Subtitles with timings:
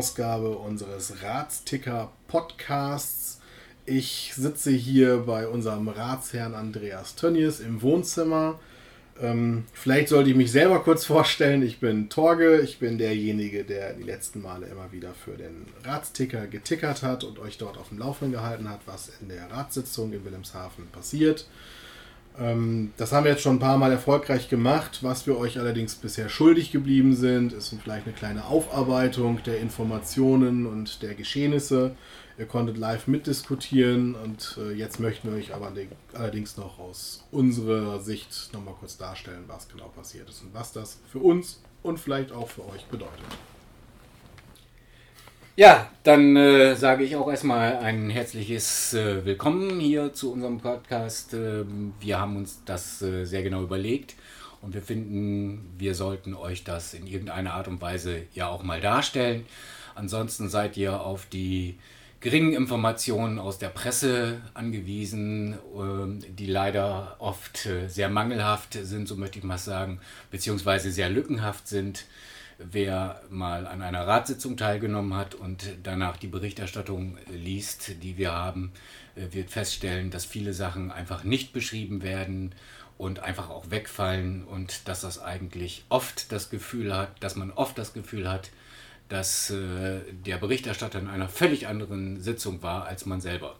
[0.00, 3.38] Ausgabe unseres Ratsticker Podcasts.
[3.84, 8.58] Ich sitze hier bei unserem Ratsherrn Andreas Tönnies im Wohnzimmer.
[9.20, 11.62] Ähm, vielleicht sollte ich mich selber kurz vorstellen.
[11.62, 12.62] Ich bin Torge.
[12.62, 17.38] Ich bin derjenige, der die letzten Male immer wieder für den Ratsticker getickert hat und
[17.38, 21.46] euch dort auf dem Laufenden gehalten hat, was in der Ratssitzung in Wilhelmshaven passiert.
[22.38, 25.00] Ähm, das haben wir jetzt schon ein paar Mal erfolgreich gemacht.
[25.02, 30.66] Was wir euch allerdings bisher schuldig geblieben sind, ist vielleicht eine kleine Aufarbeitung der Informationen
[30.66, 31.96] und der Geschehnisse.
[32.38, 35.72] Ihr konntet live mitdiskutieren und äh, jetzt möchten wir euch aber
[36.14, 40.98] allerdings noch aus unserer Sicht nochmal kurz darstellen, was genau passiert ist und was das
[41.12, 43.26] für uns und vielleicht auch für euch bedeutet.
[45.56, 51.34] Ja, dann äh, sage ich auch erstmal ein herzliches äh, Willkommen hier zu unserem Podcast.
[51.34, 51.64] Äh,
[51.98, 54.14] wir haben uns das äh, sehr genau überlegt
[54.62, 58.80] und wir finden, wir sollten euch das in irgendeiner Art und Weise ja auch mal
[58.80, 59.44] darstellen.
[59.96, 61.78] Ansonsten seid ihr auf die
[62.20, 69.16] geringen Informationen aus der Presse angewiesen, ähm, die leider oft äh, sehr mangelhaft sind, so
[69.16, 72.04] möchte ich mal sagen, beziehungsweise sehr lückenhaft sind.
[72.62, 78.72] Wer mal an einer Ratssitzung teilgenommen hat und danach die Berichterstattung liest, die wir haben,
[79.16, 82.54] äh, wird feststellen, dass viele Sachen einfach nicht beschrieben werden
[82.98, 87.78] und einfach auch wegfallen und dass das eigentlich oft das Gefühl hat, dass man oft
[87.78, 88.50] das Gefühl hat,
[89.08, 93.56] dass äh, der Berichterstatter in einer völlig anderen Sitzung war als man selber.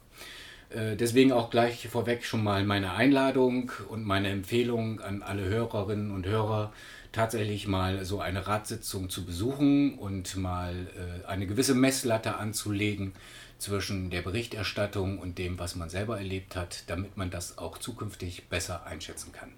[0.71, 6.11] Äh, deswegen auch gleich vorweg schon mal meine Einladung und meine Empfehlung an alle Hörerinnen
[6.11, 6.73] und Hörer,
[7.13, 13.13] tatsächlich mal so eine Ratssitzung zu besuchen und mal äh, eine gewisse Messlatte anzulegen
[13.59, 18.49] zwischen der Berichterstattung und dem, was man selber erlebt hat, damit man das auch zukünftig
[18.49, 19.53] besser einschätzen kann.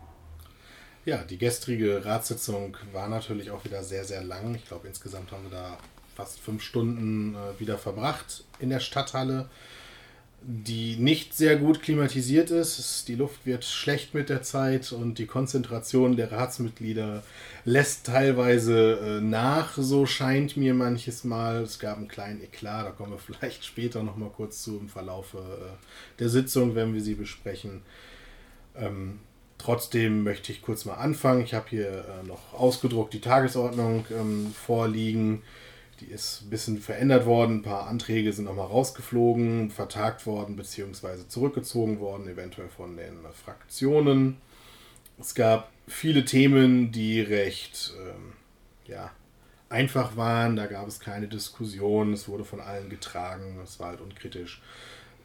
[1.05, 4.55] Ja, die gestrige Ratssitzung war natürlich auch wieder sehr, sehr lang.
[4.55, 5.79] Ich glaube, insgesamt haben wir da
[6.15, 9.49] fast fünf Stunden äh, wieder verbracht in der Stadthalle
[10.45, 13.07] die nicht sehr gut klimatisiert ist.
[13.09, 17.23] Die Luft wird schlecht mit der Zeit und die Konzentration der Ratsmitglieder
[17.65, 21.63] lässt teilweise äh, nach, so scheint mir manches Mal.
[21.63, 25.35] Es gab einen kleinen Eklat, da kommen wir vielleicht später nochmal kurz zu im Verlauf
[25.35, 25.39] äh,
[26.19, 27.83] der Sitzung, wenn wir sie besprechen.
[28.77, 29.21] Ähm,
[29.59, 31.43] trotzdem möchte ich kurz mal anfangen.
[31.43, 35.43] Ich habe hier äh, noch ausgedruckt die Tagesordnung ähm, vorliegen.
[36.03, 37.59] Die ist ein bisschen verändert worden.
[37.59, 41.29] Ein paar Anträge sind nochmal rausgeflogen, vertagt worden bzw.
[41.29, 44.39] zurückgezogen worden, eventuell von den Fraktionen.
[45.21, 48.33] Es gab viele Themen, die recht ähm,
[48.87, 49.13] ja,
[49.69, 50.57] einfach waren.
[50.57, 52.13] Da gab es keine Diskussion.
[52.13, 53.61] Es wurde von allen getragen.
[53.63, 54.61] Es war halt unkritisch.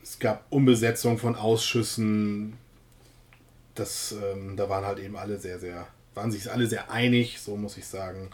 [0.03, 2.53] Es gab Umbesetzung von Ausschüssen.
[3.73, 7.57] Das, ähm, da waren halt eben alle sehr, sehr, waren sich alle sehr einig, so
[7.57, 8.29] muss ich sagen.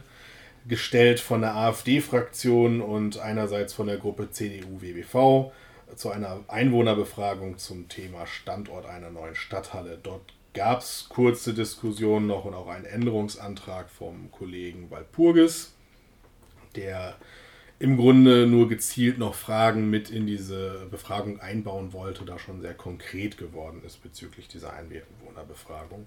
[0.68, 5.52] gestellt von der AfD-Fraktion und einerseits von der Gruppe CDU-WBV
[5.96, 9.98] zu einer Einwohnerbefragung zum Thema Standort einer neuen Stadthalle.
[10.02, 15.74] Dort gab es kurze Diskussionen noch und auch einen Änderungsantrag vom Kollegen Walpurgis,
[16.76, 17.16] der
[17.78, 22.74] im Grunde nur gezielt noch Fragen mit in diese Befragung einbauen wollte, da schon sehr
[22.74, 26.06] konkret geworden ist bezüglich dieser Einwohnerbefragung.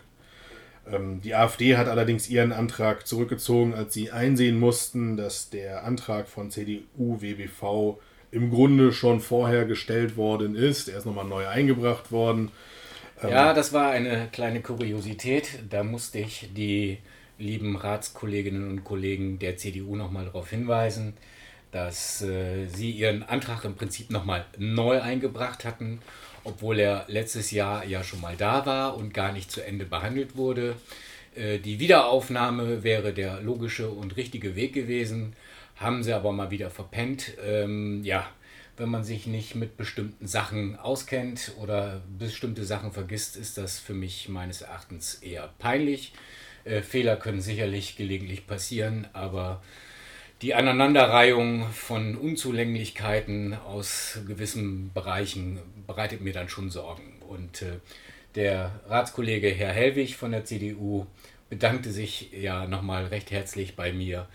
[0.91, 6.27] Ähm, die AfD hat allerdings ihren Antrag zurückgezogen, als sie einsehen mussten, dass der Antrag
[6.27, 7.99] von CDU, WBV
[8.31, 10.89] im Grunde schon vorher gestellt worden ist.
[10.89, 12.51] Er ist nochmal neu eingebracht worden.
[13.23, 15.59] Ähm, ja, das war eine kleine Kuriosität.
[15.69, 16.99] Da musste ich die
[17.37, 21.13] lieben Ratskolleginnen und Kollegen der CDU nochmal darauf hinweisen,
[21.71, 25.99] dass äh, sie ihren Antrag im Prinzip nochmal neu eingebracht hatten,
[26.45, 30.37] obwohl er letztes Jahr ja schon mal da war und gar nicht zu Ende behandelt
[30.37, 30.75] wurde.
[31.35, 35.35] Äh, die Wiederaufnahme wäre der logische und richtige Weg gewesen,
[35.75, 37.33] haben sie aber mal wieder verpennt.
[37.45, 38.29] Ähm, ja,
[38.77, 43.93] wenn man sich nicht mit bestimmten Sachen auskennt oder bestimmte Sachen vergisst, ist das für
[43.93, 46.13] mich meines Erachtens eher peinlich.
[46.63, 49.61] Äh, Fehler können sicherlich gelegentlich passieren, aber
[50.41, 57.19] die Aneinanderreihung von Unzulänglichkeiten aus gewissen Bereichen bereitet mir dann schon Sorgen.
[57.27, 57.79] Und äh,
[58.35, 61.05] der Ratskollege Herr Hellwig von der CDU
[61.49, 64.27] bedankte sich ja nochmal recht herzlich bei mir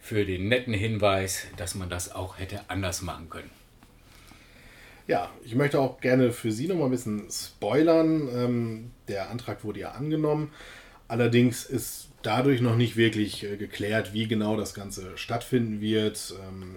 [0.00, 3.50] für den netten Hinweis, dass man das auch hätte anders machen können.
[5.06, 8.28] Ja, ich möchte auch gerne für Sie noch mal ein bisschen spoilern.
[8.32, 10.52] Ähm, der Antrag wurde ja angenommen.
[11.08, 16.34] Allerdings ist dadurch noch nicht wirklich äh, geklärt, wie genau das Ganze stattfinden wird.
[16.48, 16.76] Ähm,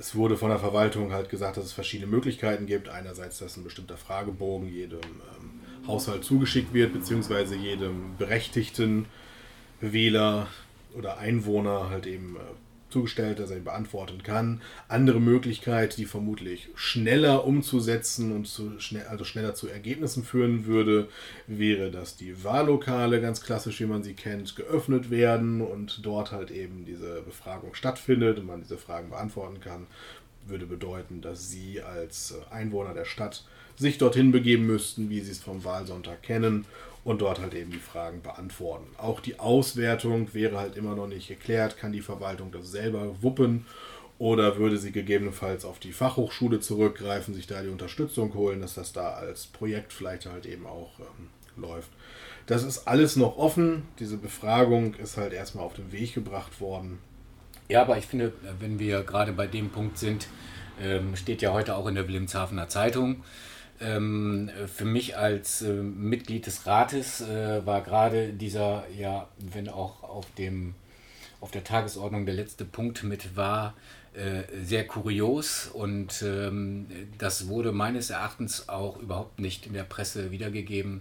[0.00, 2.88] es wurde von der Verwaltung halt gesagt, dass es verschiedene Möglichkeiten gibt.
[2.88, 9.04] Einerseits, dass ein bestimmter Fragebogen jedem ähm, Haushalt zugeschickt wird, beziehungsweise jedem berechtigten
[9.82, 10.46] Wähler
[10.94, 12.40] oder Einwohner halt eben äh,
[12.92, 14.60] zugestellt, dass er ihn beantworten kann.
[14.88, 21.08] Andere Möglichkeit, die vermutlich schneller umzusetzen und zu schnell, also schneller zu Ergebnissen führen würde,
[21.46, 26.50] wäre, dass die Wahllokale ganz klassisch, wie man sie kennt, geöffnet werden und dort halt
[26.50, 29.86] eben diese Befragung stattfindet und man diese Fragen beantworten kann.
[30.46, 33.44] Würde bedeuten, dass Sie als Einwohner der Stadt
[33.76, 36.64] sich dorthin begeben müssten, wie Sie es vom Wahlsonntag kennen
[37.04, 38.86] und dort halt eben die Fragen beantworten.
[38.98, 41.78] Auch die Auswertung wäre halt immer noch nicht geklärt.
[41.78, 43.66] Kann die Verwaltung das selber wuppen
[44.18, 48.92] oder würde sie gegebenenfalls auf die Fachhochschule zurückgreifen, sich da die Unterstützung holen, dass das
[48.92, 51.88] da als Projekt vielleicht halt eben auch ähm, läuft.
[52.46, 53.84] Das ist alles noch offen.
[53.98, 56.98] Diese Befragung ist halt erstmal auf den Weg gebracht worden.
[57.68, 60.26] Ja, aber ich finde, wenn wir gerade bei dem Punkt sind,
[60.82, 63.22] ähm, steht ja heute auch in der Wilhelmshavener Zeitung,
[63.80, 70.02] ähm, für mich als äh, Mitglied des Rates äh, war gerade dieser, ja, wenn auch
[70.02, 70.74] auf, dem,
[71.40, 73.74] auf der Tagesordnung der letzte Punkt mit war,
[74.12, 76.86] äh, sehr kurios und ähm,
[77.18, 81.00] das wurde meines Erachtens auch überhaupt nicht in der Presse wiedergegeben.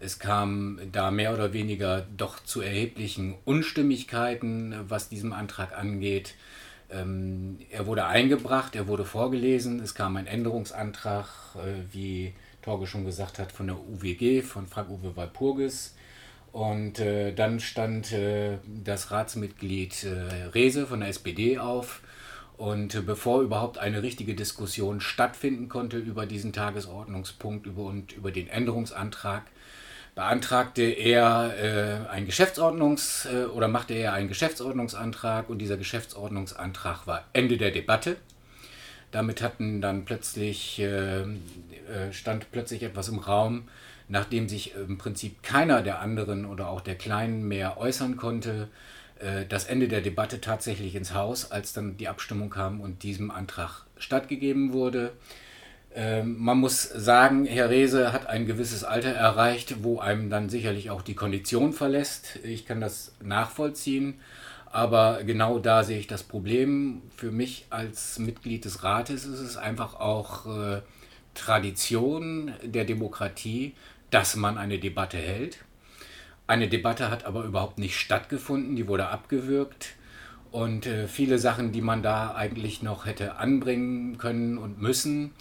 [0.00, 6.34] Es kam da mehr oder weniger doch zu erheblichen Unstimmigkeiten, was diesen Antrag angeht.
[6.90, 11.26] Ähm, er wurde eingebracht, er wurde vorgelesen, es kam ein Änderungsantrag,
[11.56, 12.32] äh, wie
[12.62, 15.94] Torge schon gesagt hat, von der UWG, von Frank-Uwe Walpurgis.
[16.52, 22.00] Und äh, dann stand äh, das Ratsmitglied äh, Rehse von der SPD auf.
[22.56, 28.48] Und äh, bevor überhaupt eine richtige Diskussion stattfinden konnte über diesen Tagesordnungspunkt und über den
[28.48, 29.44] Änderungsantrag,
[30.18, 37.24] beantragte er äh, ein Geschäftsordnungs- äh, oder machte er einen Geschäftsordnungsantrag und dieser Geschäftsordnungsantrag war
[37.32, 38.16] Ende der Debatte.
[39.12, 41.26] Damit hatten dann plötzlich äh, äh,
[42.10, 43.68] stand plötzlich etwas im Raum,
[44.08, 48.66] nachdem sich im Prinzip keiner der anderen oder auch der Kleinen mehr äußern konnte.
[49.20, 53.30] Äh, das Ende der Debatte tatsächlich ins Haus, als dann die Abstimmung kam und diesem
[53.30, 55.12] Antrag stattgegeben wurde.
[56.00, 60.90] Ähm, man muss sagen, Herr Rehse hat ein gewisses Alter erreicht, wo einem dann sicherlich
[60.90, 62.38] auch die Kondition verlässt.
[62.44, 64.20] Ich kann das nachvollziehen,
[64.70, 67.02] aber genau da sehe ich das Problem.
[67.16, 70.82] Für mich als Mitglied des Rates ist es einfach auch äh,
[71.34, 73.74] Tradition der Demokratie,
[74.10, 75.58] dass man eine Debatte hält.
[76.46, 79.96] Eine Debatte hat aber überhaupt nicht stattgefunden, die wurde abgewürgt.
[80.52, 85.32] Und äh, viele Sachen, die man da eigentlich noch hätte anbringen können und müssen,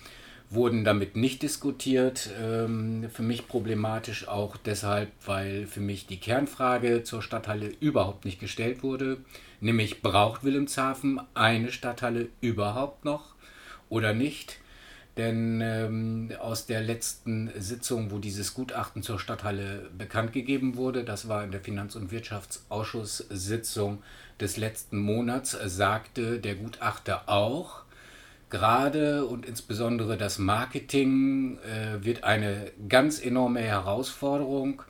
[0.49, 2.29] wurden damit nicht diskutiert.
[2.41, 8.39] Ähm, für mich problematisch auch deshalb, weil für mich die Kernfrage zur Stadthalle überhaupt nicht
[8.39, 9.17] gestellt wurde,
[9.59, 13.35] nämlich braucht Wilhelmshaven eine Stadthalle überhaupt noch
[13.89, 14.59] oder nicht?
[15.17, 21.27] Denn ähm, aus der letzten Sitzung, wo dieses Gutachten zur Stadthalle bekannt gegeben wurde, das
[21.27, 24.03] war in der Finanz- und Wirtschaftsausschusssitzung
[24.39, 27.81] des letzten Monats, sagte der Gutachter auch,
[28.49, 34.83] gerade und insbesondere das Marketing äh, wird eine ganz enorme Herausforderung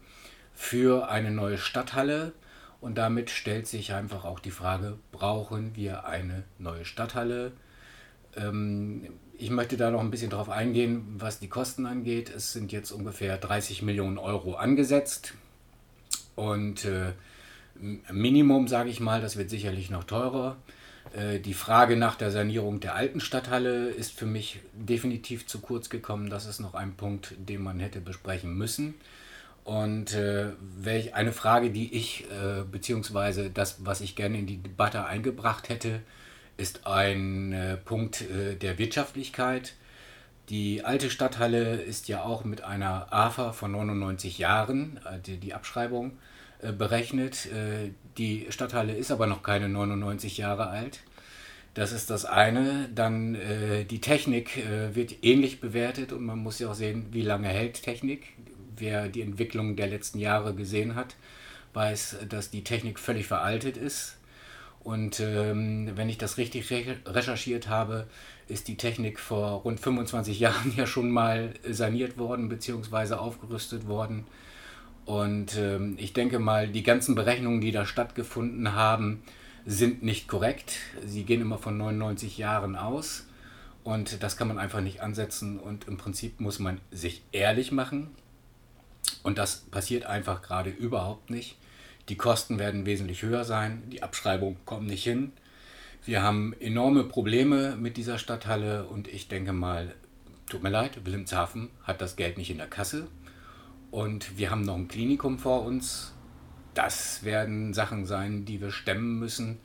[0.53, 2.33] für eine neue Stadthalle.
[2.79, 7.51] Und damit stellt sich einfach auch die Frage, brauchen wir eine neue Stadthalle?
[8.35, 9.09] Ähm,
[9.39, 12.31] ich möchte da noch ein bisschen drauf eingehen, was die Kosten angeht.
[12.35, 15.33] Es sind jetzt ungefähr 30 Millionen Euro angesetzt.
[16.35, 17.13] Und äh,
[18.11, 20.57] Minimum, sage ich mal, das wird sicherlich noch teurer.
[21.15, 25.89] Äh, die Frage nach der Sanierung der alten Stadthalle ist für mich definitiv zu kurz
[25.89, 26.29] gekommen.
[26.29, 28.95] Das ist noch ein Punkt, den man hätte besprechen müssen.
[29.63, 34.63] Und äh, welch eine Frage, die ich, äh, beziehungsweise das, was ich gerne in die
[34.63, 36.01] Debatte eingebracht hätte,
[36.55, 39.73] ist ein äh, Punkt äh, der Wirtschaftlichkeit.
[40.49, 45.53] Die alte Stadthalle ist ja auch mit einer AFA von 99 Jahren, äh, die, die
[45.53, 46.17] Abschreibung,
[46.61, 47.49] berechnet.
[48.17, 51.01] die Stadthalle ist aber noch keine 99 Jahre alt.
[51.73, 52.89] Das ist das eine.
[52.95, 57.21] Dann äh, die Technik äh, wird ähnlich bewertet und man muss ja auch sehen, wie
[57.21, 58.33] lange hält Technik
[58.79, 61.15] wer die Entwicklung der letzten Jahre gesehen hat,
[61.73, 64.17] weiß, dass die Technik völlig veraltet ist.
[64.79, 68.07] Und ähm, wenn ich das richtig re recherchiert habe,
[68.47, 73.15] ist die Technik vor rund 25 Jahren ja schon mal saniert worden bzw.
[73.15, 74.25] aufgerüstet worden.
[75.07, 79.23] Und ähm, ich denke mal, die ganzen Berechnungen, die da stattgefunden haben,
[79.65, 80.73] sind nicht korrekt.
[81.03, 83.25] Sie gehen immer von 99 Jahren aus.
[83.83, 85.59] Und das kann man einfach nicht ansetzen.
[85.59, 88.11] Und im Prinzip muss man sich ehrlich machen
[89.23, 91.57] und das passiert einfach gerade überhaupt nicht.
[92.09, 95.33] Die Kosten werden wesentlich höher sein, die Abschreibungen kommen nicht hin.
[96.05, 99.93] Wir haben enorme Probleme mit dieser Stadthalle und ich denke mal,
[100.49, 103.07] tut mir leid, Wilhelmshaven hat das Geld nicht in der Kasse.
[103.91, 106.13] Und wir haben noch ein Klinikum vor uns.
[106.73, 109.57] Das werden Sachen sein, die wir stemmen müssen,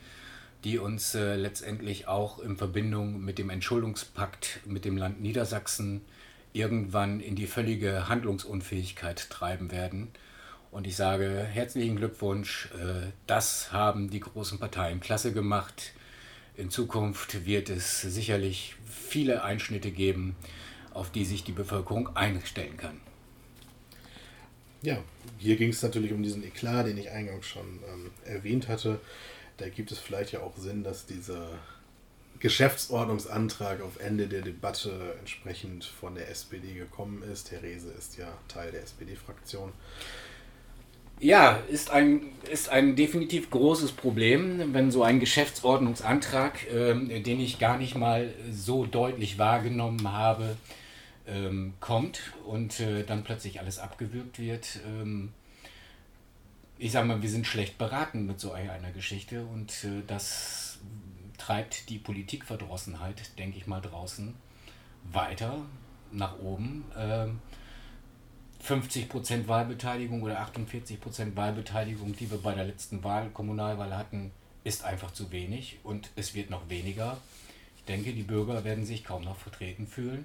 [0.65, 6.03] die uns äh, letztendlich auch in Verbindung mit dem Entschuldungspakt mit dem Land Niedersachsen
[6.53, 10.09] irgendwann in die völlige Handlungsunfähigkeit treiben werden.
[10.71, 15.93] Und ich sage herzlichen Glückwunsch, äh, das haben die großen Parteien klasse gemacht.
[16.57, 20.37] In Zukunft wird es sicherlich viele Einschnitte geben,
[20.95, 23.01] auf die sich die Bevölkerung einstellen kann.
[24.83, 24.99] Ja,
[25.39, 29.01] hier ging es natürlich um diesen Eklat, den ich eingangs schon ähm, erwähnt hatte.
[29.57, 31.47] Da gibt es vielleicht ja auch Sinn, dass diese
[32.41, 37.51] Geschäftsordnungsantrag auf Ende der Debatte entsprechend von der SPD gekommen ist.
[37.51, 39.73] Therese ist ja Teil der SPD-Fraktion.
[41.21, 47.61] Ja, ist ein, ist ein definitiv großes Problem, wenn so ein Geschäftsordnungsantrag, äh, den ich
[47.61, 50.57] gar nicht mal so deutlich wahrgenommen habe,
[51.27, 54.81] ähm, kommt und äh, dann plötzlich alles abgewürgt wird.
[54.87, 55.33] Ähm,
[56.79, 60.79] ich sage mal, wir sind schlecht beraten mit so einer Geschichte und äh, das
[61.39, 64.35] treibt die Politikverdrossenheit, denke ich mal, draußen
[65.13, 65.65] weiter
[66.13, 66.85] nach oben.
[66.97, 67.41] Ähm,
[68.67, 74.31] 50% Wahlbeteiligung oder 48% Wahlbeteiligung, die wir bei der letzten Wahl, Kommunalwahl hatten,
[74.63, 77.19] ist einfach zu wenig und es wird noch weniger.
[77.77, 80.25] Ich denke, die Bürger werden sich kaum noch vertreten fühlen,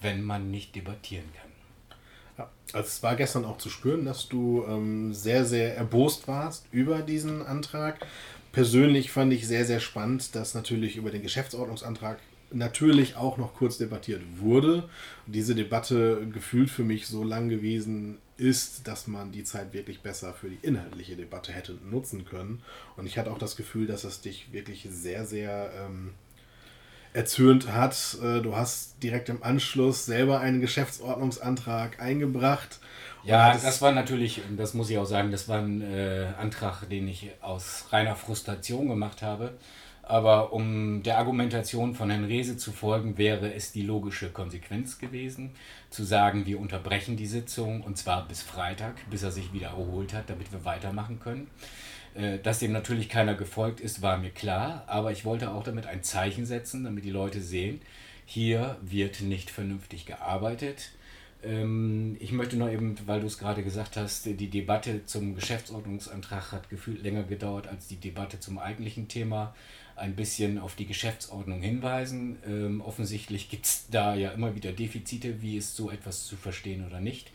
[0.00, 1.50] wenn man nicht debattieren kann.
[2.38, 6.66] Ja, also es war gestern auch zu spüren, dass du ähm, sehr, sehr erbost warst
[6.70, 8.06] über diesen Antrag
[8.52, 12.18] persönlich fand ich sehr, sehr spannend, dass natürlich über den Geschäftsordnungsantrag
[12.50, 14.88] natürlich auch noch kurz debattiert wurde.
[15.26, 20.32] Diese Debatte gefühlt für mich so lang gewesen ist, dass man die Zeit wirklich besser
[20.32, 22.62] für die inhaltliche Debatte hätte nutzen können.
[22.96, 26.14] Und ich hatte auch das Gefühl, dass es dich wirklich sehr, sehr ähm,
[27.12, 28.16] erzürnt hat.
[28.22, 32.80] Äh, du hast direkt im Anschluss selber einen Geschäftsordnungsantrag eingebracht
[33.24, 36.88] ja, das, das, war natürlich, das muss ich auch sagen, das war ein äh, Antrag,
[36.88, 39.52] den ich aus reiner Frustration gemacht habe.
[40.02, 45.50] Aber um der Argumentation von Herrn Rehse zu folgen, wäre es die logische Konsequenz gewesen,
[45.90, 50.14] zu sagen, wir unterbrechen die Sitzung und zwar bis Freitag, bis er sich wieder erholt
[50.14, 51.48] hat, damit wir weitermachen können.
[52.18, 55.86] Äh, dass dem natürlich keiner gefolgt ist, war mir klar, aber ich wollte auch damit
[55.86, 57.80] ein Zeichen setzen, damit die Leute sehen,
[58.26, 60.90] hier wird nicht vernünftig gearbeitet
[61.42, 66.52] ähm, ich möchte noch eben, weil du es gerade gesagt hast, die Debatte zum Geschäftsordnungsantrag
[66.52, 69.54] hat gefühlt länger gedauert als die Debatte zum eigentlichen Thema.
[69.94, 72.38] Ein bisschen auf die Geschäftsordnung hinweisen.
[72.46, 76.86] Ähm, offensichtlich gibt es da ja immer wieder Defizite, wie ist so etwas zu verstehen
[76.86, 77.30] oder nicht.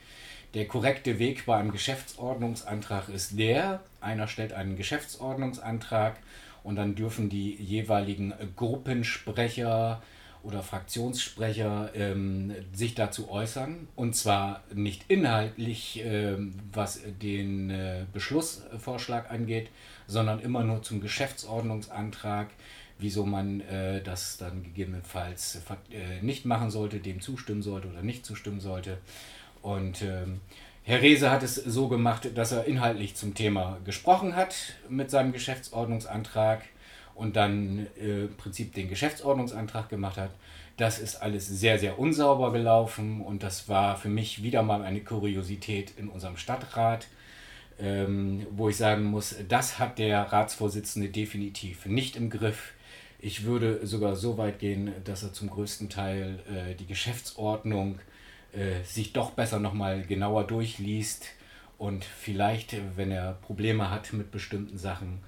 [0.53, 6.17] Der korrekte Weg bei einem Geschäftsordnungsantrag ist der, einer stellt einen Geschäftsordnungsantrag
[6.63, 10.01] und dann dürfen die jeweiligen Gruppensprecher,
[10.43, 13.88] oder Fraktionssprecher ähm, sich dazu äußern.
[13.95, 19.69] Und zwar nicht inhaltlich, ähm, was den äh, Beschlussvorschlag angeht,
[20.05, 22.50] sondern immer nur zum Geschäftsordnungsantrag,
[23.00, 28.25] wieso man äh, das dann gegebenenfalls äh, nicht machen sollte, dem zustimmen sollte oder nicht
[28.25, 28.98] zustimmen sollte.
[29.63, 30.41] Und ähm,
[30.84, 34.55] Herr Rehse hat es so gemacht, dass er inhaltlich zum Thema gesprochen hat
[34.89, 36.63] mit seinem Geschäftsordnungsantrag
[37.15, 40.32] und dann äh, im Prinzip den Geschäftsordnungsantrag gemacht hat.
[40.75, 45.00] Das ist alles sehr, sehr unsauber gelaufen und das war für mich wieder mal eine
[45.00, 47.08] Kuriosität in unserem Stadtrat,
[47.79, 52.74] ähm, wo ich sagen muss, das hat der Ratsvorsitzende definitiv nicht im Griff.
[53.20, 58.00] Ich würde sogar so weit gehen, dass er zum größten Teil äh, die Geschäftsordnung
[58.53, 61.27] äh, sich doch besser nochmal genauer durchliest
[61.77, 65.19] und vielleicht, wenn er Probleme hat mit bestimmten Sachen,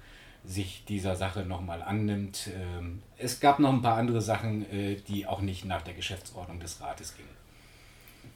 [0.44, 2.50] sich dieser Sache nochmal annimmt.
[2.56, 6.60] Ähm, es gab noch ein paar andere Sachen, äh, die auch nicht nach der Geschäftsordnung
[6.60, 7.28] des Rates gingen.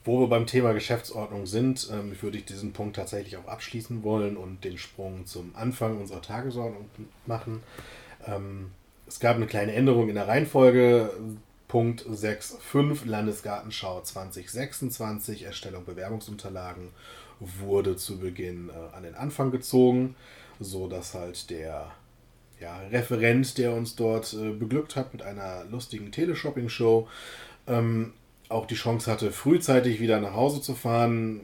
[0.05, 4.37] Wo wir beim Thema Geschäftsordnung sind, ähm, würde ich diesen Punkt tatsächlich auch abschließen wollen
[4.37, 6.87] und den Sprung zum Anfang unserer Tagesordnung
[7.27, 7.63] machen.
[8.27, 8.73] Ähm,
[9.07, 11.11] es gab eine kleine Änderung in der Reihenfolge.
[11.71, 16.89] Punkt 6.5 Landesgartenschau 2026, Erstellung Bewerbungsunterlagen,
[17.39, 20.17] wurde zu Beginn äh, an den Anfang gezogen,
[20.59, 21.93] so dass halt der
[22.59, 27.07] ja, Referent, der uns dort äh, beglückt hat mit einer lustigen Teleshopping-Show,
[27.69, 28.15] ähm,
[28.49, 31.43] auch die Chance hatte, frühzeitig wieder nach Hause zu fahren.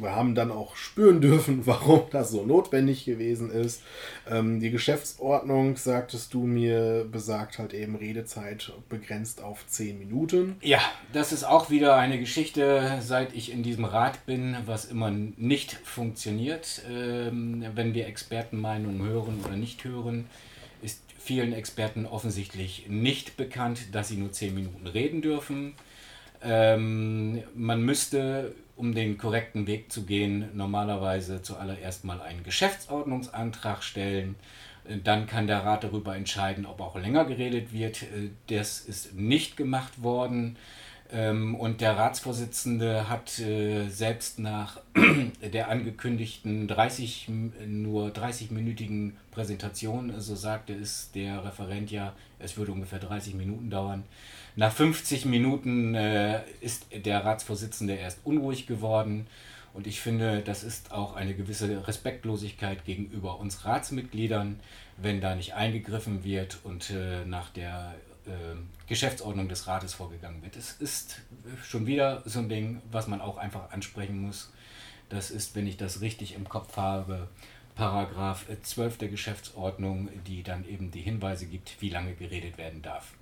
[0.00, 3.82] Wir haben dann auch spüren dürfen, warum das so notwendig gewesen ist.
[4.28, 10.56] Ähm, die Geschäftsordnung, sagtest du mir, besagt halt eben Redezeit begrenzt auf 10 Minuten.
[10.62, 10.80] Ja,
[11.12, 15.72] das ist auch wieder eine Geschichte, seit ich in diesem Rat bin, was immer nicht
[15.84, 16.82] funktioniert.
[16.90, 20.26] Ähm, wenn wir Expertenmeinungen hören oder nicht hören,
[20.82, 25.74] ist vielen Experten offensichtlich nicht bekannt, dass sie nur 10 Minuten reden dürfen.
[26.42, 34.36] Ähm, man müsste, um den korrekten Weg zu gehen, normalerweise zuallererst mal einen Geschäftsordnungsantrag stellen.
[35.04, 38.02] Dann kann der Rat darüber entscheiden, ob auch länger geredet wird.
[38.02, 40.56] Äh, das ist nicht gemacht worden.
[41.12, 44.80] Ähm, und der Ratsvorsitzende hat äh, selbst nach
[45.52, 47.28] der angekündigten 30,
[47.66, 54.04] nur 30-minütigen Präsentation, so sagte es der Referent ja, es würde ungefähr 30 Minuten dauern,
[54.56, 59.26] nach 50 Minuten äh, ist der Ratsvorsitzende erst unruhig geworden.
[59.74, 64.60] Und ich finde, das ist auch eine gewisse Respektlosigkeit gegenüber uns Ratsmitgliedern,
[64.98, 67.94] wenn da nicht eingegriffen wird und äh, nach der
[68.26, 68.30] äh,
[68.86, 70.56] Geschäftsordnung des Rates vorgegangen wird.
[70.56, 71.22] Es ist
[71.64, 74.52] schon wieder so ein Ding, was man auch einfach ansprechen muss.
[75.08, 77.28] Das ist, wenn ich das richtig im Kopf habe,
[77.74, 83.14] Paragraph 12 der Geschäftsordnung, die dann eben die Hinweise gibt, wie lange geredet werden darf.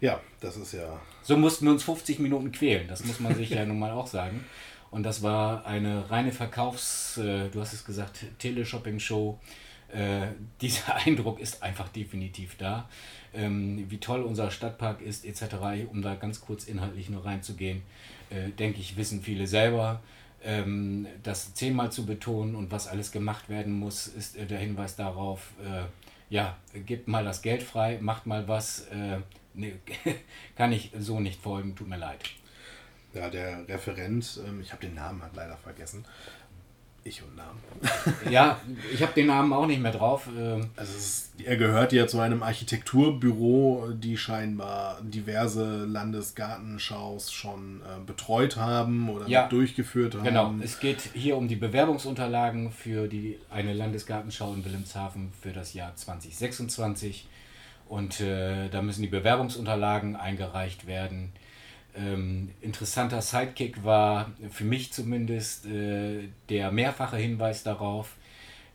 [0.00, 1.00] Ja, das ist ja.
[1.22, 4.06] So mussten wir uns 50 Minuten quälen, das muss man sich ja nun mal auch
[4.06, 4.44] sagen.
[4.90, 9.38] Und das war eine reine Verkaufs-, äh, du hast es gesagt, Teleshopping-Show.
[9.92, 10.28] Äh,
[10.60, 12.88] dieser Eindruck ist einfach definitiv da.
[13.32, 15.54] Ähm, wie toll unser Stadtpark ist, etc.,
[15.90, 17.82] um da ganz kurz inhaltlich nur reinzugehen,
[18.30, 20.02] äh, denke ich, wissen viele selber.
[20.42, 24.96] Ähm, das zehnmal zu betonen und was alles gemacht werden muss, ist äh, der Hinweis
[24.96, 25.84] darauf, äh,
[26.30, 29.18] ja, gebt mal das Geld frei, macht mal was, äh,
[29.54, 29.74] nee,
[30.56, 32.20] kann ich so nicht folgen, tut mir leid.
[33.12, 36.04] Ja, der Referent, ähm, ich habe den Namen halt leider vergessen.
[37.02, 37.58] Ich und Namen.
[38.30, 38.60] ja,
[38.92, 40.28] ich habe den Namen auch nicht mehr drauf.
[40.36, 40.68] Ähm.
[40.76, 48.58] Also ist, er gehört ja zu einem Architekturbüro, die scheinbar diverse Landesgartenschaus schon äh, betreut
[48.58, 50.24] haben oder ja, durchgeführt haben.
[50.24, 55.72] Genau, es geht hier um die Bewerbungsunterlagen für die, eine Landesgartenschau in Wilhelmshaven für das
[55.72, 57.26] Jahr 2026.
[57.90, 61.32] Und äh, da müssen die Bewerbungsunterlagen eingereicht werden.
[61.96, 68.14] Ähm, interessanter Sidekick war für mich zumindest äh, der mehrfache Hinweis darauf,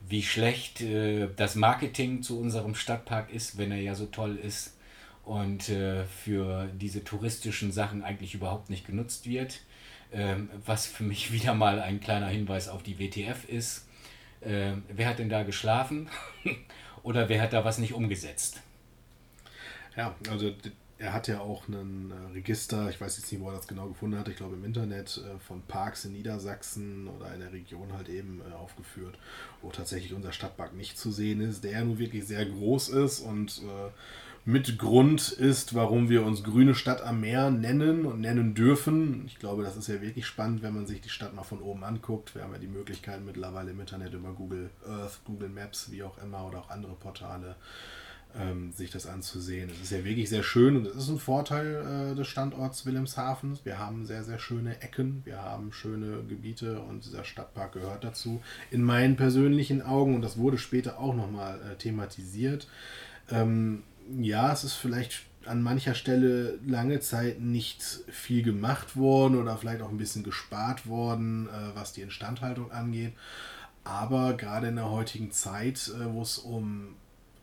[0.05, 4.77] wie schlecht äh, das Marketing zu unserem Stadtpark ist, wenn er ja so toll ist
[5.23, 9.61] und äh, für diese touristischen Sachen eigentlich überhaupt nicht genutzt wird.
[10.11, 13.87] Ähm, was für mich wieder mal ein kleiner Hinweis auf die WTF ist.
[14.43, 16.09] Ähm, wer hat denn da geschlafen?
[17.01, 18.61] Oder wer hat da was nicht umgesetzt?
[19.95, 20.53] Ja, also
[20.97, 23.87] er hat ja auch ein äh, Register, ich weiß jetzt nicht, wo er das genau
[23.87, 27.93] gefunden hat, ich glaube im Internet, äh, von Parks in Niedersachsen oder in der Region
[27.93, 29.17] halt eben äh, aufgeführt,
[29.61, 33.19] wo tatsächlich unser Stadtpark nicht zu sehen ist, der ja nun wirklich sehr groß ist
[33.19, 33.61] und
[34.47, 39.23] mit Grund ist, warum wir uns Grüne Stadt am Meer nennen und nennen dürfen.
[39.25, 41.83] Ich glaube, das ist ja wirklich spannend, wenn man sich die Stadt mal von oben
[41.83, 42.35] anguckt.
[42.35, 46.19] Wir haben ja die Möglichkeit mittlerweile im Internet über Google Earth, Google Maps, wie auch
[46.19, 47.55] immer, oder auch andere Portale
[48.39, 49.69] ähm, sich das anzusehen.
[49.69, 53.65] Es ist ja wirklich sehr schön und es ist ein Vorteil äh, des Standorts Wilhelmshavens.
[53.65, 58.41] Wir haben sehr, sehr schöne Ecken, wir haben schöne Gebiete und dieser Stadtpark gehört dazu.
[58.71, 62.67] In meinen persönlichen Augen, und das wurde später auch nochmal äh, thematisiert,
[63.29, 63.83] ähm,
[64.19, 69.81] ja, es ist vielleicht an mancher Stelle lange Zeit nicht viel gemacht worden oder vielleicht
[69.81, 73.13] auch ein bisschen gespart worden, äh, was die Instandhaltung angeht.
[73.83, 76.95] Aber gerade in der heutigen Zeit, äh, wo es um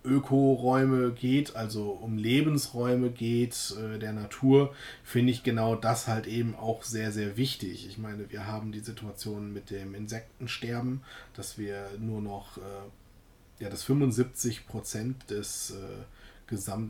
[0.04, 6.54] Ökoräume geht, also um Lebensräume geht äh, der Natur, finde ich genau das halt eben
[6.56, 7.86] auch sehr, sehr wichtig.
[7.86, 11.02] Ich meine, wir haben die Situation mit dem Insektensterben,
[11.34, 16.04] dass wir nur noch, äh, ja, dass 75 Prozent des äh,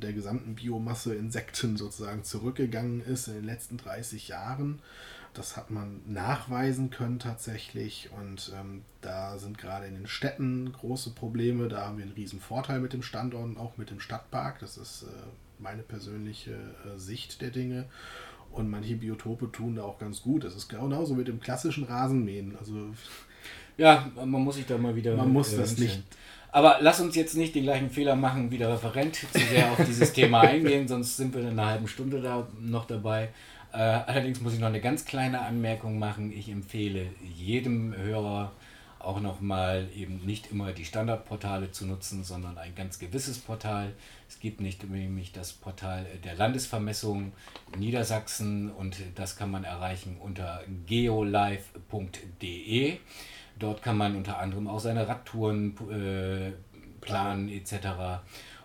[0.00, 4.80] der gesamten Biomasse Insekten sozusagen zurückgegangen ist in den letzten 30 Jahren.
[5.34, 11.10] Das hat man nachweisen können tatsächlich und ähm, da sind gerade in den Städten große
[11.10, 11.68] Probleme.
[11.68, 14.58] Da haben wir einen riesen Vorteil mit dem Standort und auch mit dem Stadtpark.
[14.58, 15.06] Das ist äh,
[15.58, 17.86] meine persönliche äh, Sicht der Dinge.
[18.50, 20.44] Und manche Biotope tun da auch ganz gut.
[20.44, 22.54] Das ist genauso mit dem klassischen Rasenmähen.
[22.58, 22.90] Also
[23.78, 25.16] ja, man muss sich da mal wieder.
[25.16, 26.02] Man muss äh, das nicht.
[26.50, 29.82] Aber lass uns jetzt nicht den gleichen Fehler machen wie der Referent, zu sehr auf
[29.86, 33.30] dieses Thema eingehen, sonst sind wir in einer halben Stunde da noch dabei.
[33.72, 36.32] Äh, allerdings muss ich noch eine ganz kleine Anmerkung machen.
[36.32, 38.52] Ich empfehle jedem Hörer
[38.98, 43.92] auch nochmal eben nicht immer die Standardportale zu nutzen, sondern ein ganz gewisses Portal.
[44.28, 47.32] Es gibt nicht nämlich das Portal der Landesvermessung
[47.76, 51.48] Niedersachsen und das kann man erreichen unter geolive.de.
[53.58, 56.52] Dort kann man unter anderem auch seine Radtouren äh,
[57.00, 58.20] planen etc.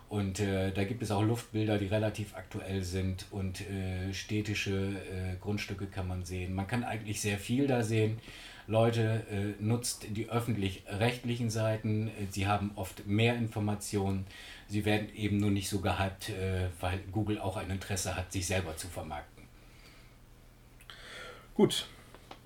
[0.08, 5.36] Und äh, da gibt es auch Luftbilder, die relativ aktuell sind und äh, städtische äh,
[5.38, 6.54] Grundstücke kann man sehen.
[6.54, 8.18] Man kann eigentlich sehr viel da sehen.
[8.66, 12.10] Leute, äh, nutzt die öffentlich-rechtlichen Seiten.
[12.30, 14.26] Sie haben oft mehr Informationen.
[14.66, 18.46] Sie werden eben nur nicht so gehypt, äh, weil Google auch ein Interesse hat, sich
[18.46, 19.44] selber zu vermarkten.
[21.54, 21.86] Gut,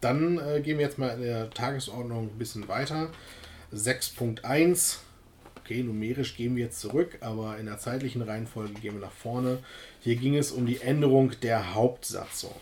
[0.01, 3.11] dann äh, gehen wir jetzt mal in der Tagesordnung ein bisschen weiter.
[3.72, 4.98] 6.1.
[5.72, 9.61] Okay, numerisch gehen wir jetzt zurück, aber in der zeitlichen Reihenfolge gehen wir nach vorne.
[10.00, 12.54] Hier ging es um die Änderung der Hauptsatzung.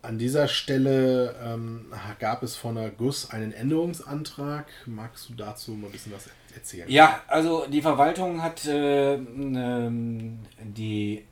[0.00, 1.86] An dieser Stelle ähm,
[2.20, 4.66] gab es von der GUS einen Änderungsantrag.
[4.86, 6.88] Magst du dazu mal ein bisschen was erzählen?
[6.88, 11.24] Ja, also die Verwaltung hat äh, ähm, die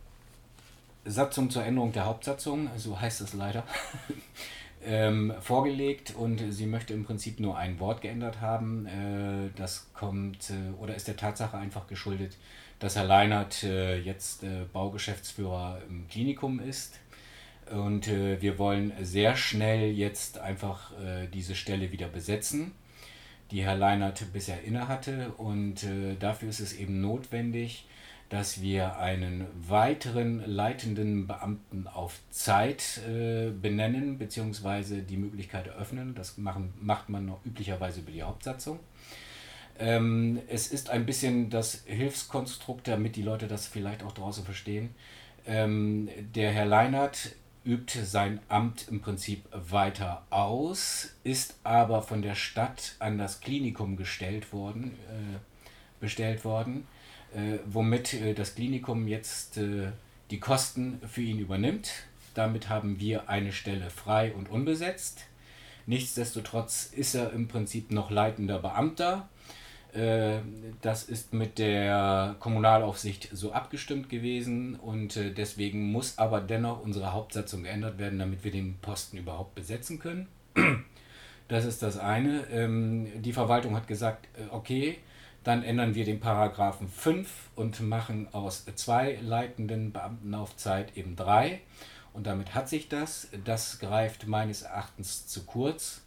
[1.05, 3.63] Satzung zur Änderung der Hauptsatzung, so heißt es leider,
[4.89, 8.87] ähm, vorgelegt und sie möchte im Prinzip nur ein Wort geändert haben.
[8.87, 12.37] Äh, das kommt äh, oder ist der Tatsache einfach geschuldet,
[12.79, 16.99] dass Herr Leinert äh, jetzt äh, Baugeschäftsführer im Klinikum ist.
[17.71, 22.73] Und äh, wir wollen sehr schnell jetzt einfach äh, diese Stelle wieder besetzen,
[23.51, 25.33] die Herr Leinert bisher innehatte.
[25.37, 25.87] Und
[26.21, 27.87] dafür ist es eben notwendig,
[28.29, 35.01] dass wir einen weiteren leitenden Beamten auf Zeit äh, benennen bzw.
[35.01, 36.15] die Möglichkeit eröffnen.
[36.15, 38.81] Das machen, macht man noch üblicherweise über die Hauptsatzung.
[39.79, 44.95] Ähm, es ist ein bisschen das Hilfskonstrukt, damit die Leute das vielleicht auch draußen verstehen.
[45.47, 52.35] Ähm, der Herr Leinert übt sein Amt im Prinzip weiter aus, ist aber von der
[52.35, 55.39] Stadt an das Klinikum gestellt worden, äh,
[56.01, 56.87] bestellt worden
[57.67, 59.89] womit äh, das Klinikum jetzt äh,
[60.31, 61.91] die Kosten für ihn übernimmt.
[62.35, 65.27] Damit haben wir eine Stelle frei und unbesetzt.
[65.87, 69.29] Nichtsdestotrotz ist er im Prinzip noch leitender Beamter.
[70.83, 77.63] Das ist mit der Kommunalaufsicht so abgestimmt gewesen und deswegen muss aber dennoch unsere Hauptsatzung
[77.63, 80.29] geändert werden, damit wir den Posten überhaupt besetzen können.
[81.49, 82.45] Das ist das eine.
[82.53, 84.99] Ähm, die Verwaltung hat gesagt, okay,
[85.49, 91.17] dann ändern wir den Paragraphen 5 und machen aus zwei leitenden Beamten auf Zeit eben
[91.17, 91.63] drei.
[92.13, 93.29] Und damit hat sich das.
[93.47, 96.03] Das greift meines Erachtens zu kurz.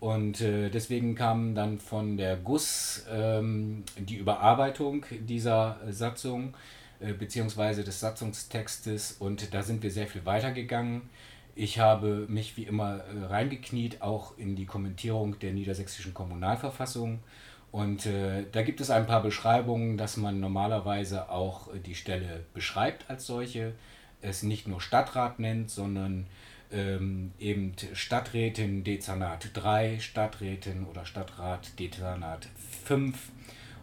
[0.00, 6.54] Und äh, deswegen kam dann von der GUS ähm, die Überarbeitung dieser Satzung
[7.00, 11.08] äh, beziehungsweise des Satzungstextes und da sind wir sehr viel weitergegangen.
[11.54, 17.20] Ich habe mich wie immer äh, reingekniet, auch in die Kommentierung der niedersächsischen Kommunalverfassung
[17.74, 22.44] und äh, da gibt es ein paar Beschreibungen, dass man normalerweise auch äh, die Stelle
[22.54, 23.72] beschreibt als solche,
[24.20, 26.28] es nicht nur Stadtrat nennt, sondern
[26.70, 32.46] ähm, eben Stadträtin Dezernat 3, Stadträtin oder Stadtrat Dezernat
[32.84, 33.18] 5.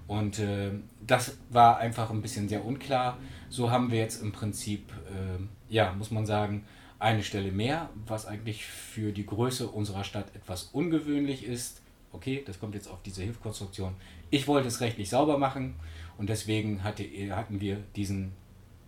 [0.08, 0.72] Und äh,
[1.06, 3.18] das war einfach ein bisschen sehr unklar.
[3.50, 6.64] So haben wir jetzt im Prinzip, äh, ja, muss man sagen,
[6.98, 11.82] eine Stelle mehr, was eigentlich für die Größe unserer Stadt etwas ungewöhnlich ist
[12.14, 13.96] okay, das kommt jetzt auf diese Hilfskonstruktion.
[14.30, 15.76] Ich wollte es rechtlich sauber machen
[16.18, 18.34] und deswegen hatte, hatten wir diesen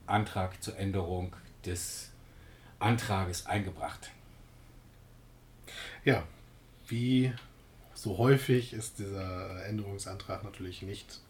[0.05, 2.12] Antrag zur Änderung des
[2.79, 4.12] Antrages eingebracht.
[6.03, 6.23] Ja,
[6.88, 7.33] wie
[7.93, 11.21] so häufig ist dieser Änderungsantrag natürlich nicht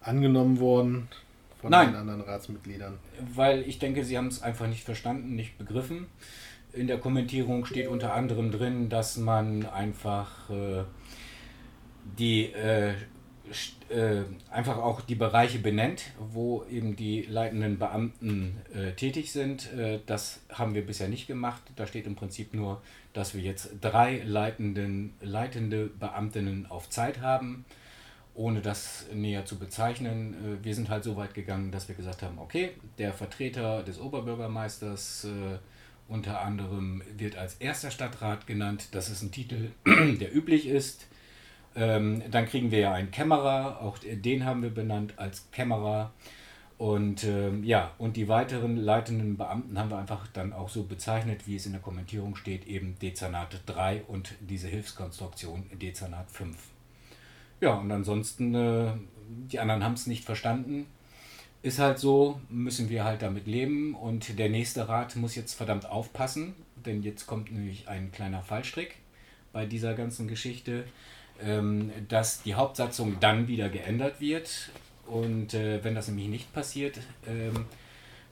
[0.00, 1.08] angenommen worden
[1.60, 2.98] von Nein, den anderen Ratsmitgliedern.
[3.34, 6.06] Weil ich denke, sie haben es einfach nicht verstanden, nicht begriffen.
[6.78, 10.84] In der Kommentierung steht unter anderem drin, dass man einfach äh,
[12.18, 12.94] die äh,
[13.88, 19.72] äh, einfach auch die Bereiche benennt, wo eben die leitenden Beamten äh, tätig sind.
[19.72, 21.62] Äh, das haben wir bisher nicht gemacht.
[21.76, 27.64] Da steht im Prinzip nur, dass wir jetzt drei leitenden, leitende Beamtinnen auf Zeit haben.
[28.34, 30.60] ohne das näher zu bezeichnen.
[30.60, 33.98] Äh, wir sind halt so weit gegangen, dass wir gesagt haben, okay, der Vertreter des
[33.98, 35.58] Oberbürgermeisters äh,
[36.08, 38.88] unter anderem wird als erster Stadtrat genannt.
[38.92, 41.06] Das ist ein Titel, der üblich ist.
[41.76, 46.12] Ähm, dann kriegen wir ja einen Kämmerer, auch den haben wir benannt als Kämmerer.
[46.78, 51.46] Und ähm, ja, und die weiteren leitenden Beamten haben wir einfach dann auch so bezeichnet,
[51.46, 56.56] wie es in der Kommentierung steht, eben Dezernat 3 und diese Hilfskonstruktion Dezernat 5.
[57.60, 58.92] Ja, und ansonsten, äh,
[59.50, 60.86] die anderen haben es nicht verstanden.
[61.60, 65.86] Ist halt so, müssen wir halt damit leben und der nächste Rat muss jetzt verdammt
[65.86, 66.54] aufpassen,
[66.86, 68.96] denn jetzt kommt nämlich ein kleiner Fallstrick
[69.52, 70.84] bei dieser ganzen Geschichte,
[71.42, 74.70] ähm, dass die Hauptsatzung dann wieder geändert wird
[75.06, 77.66] und äh, wenn das nämlich nicht passiert, ähm,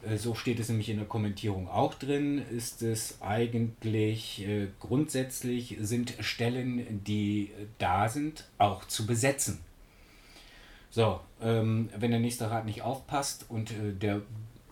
[0.09, 5.77] äh, so steht es nämlich in der Kommentierung auch drin, ist es eigentlich äh, grundsätzlich
[5.81, 9.59] sind Stellen, die da sind, auch zu besetzen.
[10.97, 14.23] So, ähm, wenn der nächste Rat nicht aufpasst und äh, der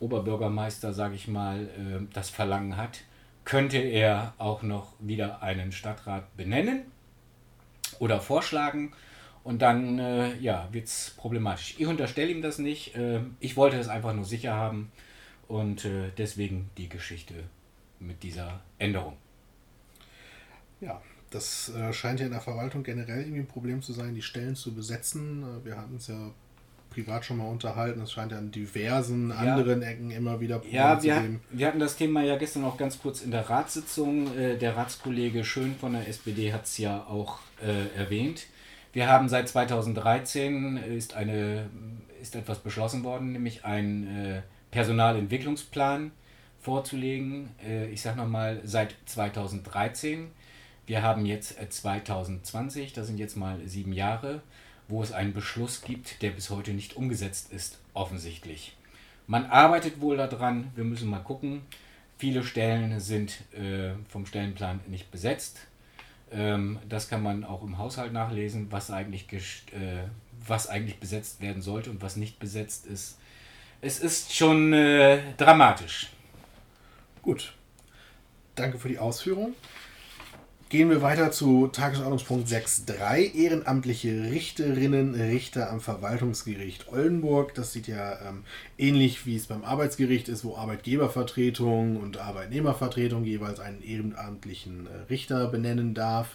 [0.01, 3.03] Oberbürgermeister, sage ich mal, äh, das Verlangen hat,
[3.45, 6.85] könnte er auch noch wieder einen Stadtrat benennen
[7.99, 8.95] oder vorschlagen.
[9.43, 11.75] Und dann äh, ja, wird es problematisch.
[11.77, 12.97] Ich unterstelle ihm das nicht.
[12.97, 14.93] Äh, ich wollte es einfach nur sicher haben.
[15.47, 17.35] Und äh, deswegen die Geschichte
[18.01, 19.19] mit dieser Änderung.
[20.81, 21.03] Ja,
[21.35, 24.55] das äh, scheint ja in der Verwaltung generell irgendwie ein Problem zu sein, die Stellen
[24.55, 25.43] zu besetzen.
[25.43, 26.31] Äh, wir hatten es ja
[26.91, 28.01] privat schon mal unterhalten.
[28.03, 29.37] Es scheint ja in diversen ja.
[29.37, 31.41] anderen Ecken immer wieder Probleme ja, wir, zu geben.
[31.51, 34.37] Wir hatten das Thema ja gestern auch ganz kurz in der Ratssitzung.
[34.37, 38.47] Äh, der Ratskollege Schön von der SPD hat es ja auch äh, erwähnt.
[38.93, 41.69] Wir haben seit 2013 ist, eine,
[42.23, 46.13] ist etwas beschlossen worden, nämlich ein äh, Personalentwicklungsplan
[46.61, 47.51] vorzulegen.
[47.67, 50.31] Äh, ich sage nochmal, seit 2013.
[50.87, 54.43] Wir haben jetzt 2020, äh, das sind jetzt mal sieben Jahre,
[54.89, 58.77] wo es einen Beschluss gibt, der bis heute nicht umgesetzt ist, offensichtlich.
[59.27, 61.63] Man arbeitet wohl daran, wir müssen mal gucken.
[62.19, 65.61] Viele Stellen sind äh, vom Stellenplan nicht besetzt.
[66.31, 70.09] Ähm, das kann man auch im Haushalt nachlesen, was eigentlich, äh,
[70.47, 73.19] was eigentlich besetzt werden sollte und was nicht besetzt ist
[73.85, 76.09] es ist schon äh, dramatisch.
[77.21, 77.53] Gut.
[78.55, 79.55] Danke für die Ausführung.
[80.75, 83.33] Gehen wir weiter zu Tagesordnungspunkt 6.3.
[83.37, 87.55] Ehrenamtliche Richterinnen, Richter am Verwaltungsgericht Oldenburg.
[87.55, 88.43] Das sieht ja ähm,
[88.77, 95.47] ähnlich wie es beim Arbeitsgericht ist, wo Arbeitgebervertretung und Arbeitnehmervertretung jeweils einen ehrenamtlichen äh, Richter
[95.47, 96.35] benennen darf.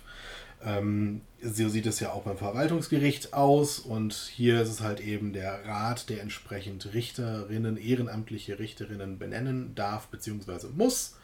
[0.64, 5.34] Ähm, so sieht es ja auch beim Verwaltungsgericht aus und hier ist es halt eben
[5.34, 10.68] der Rat, der entsprechend Richterinnen, ehrenamtliche Richterinnen benennen darf bzw.
[10.74, 11.19] muss.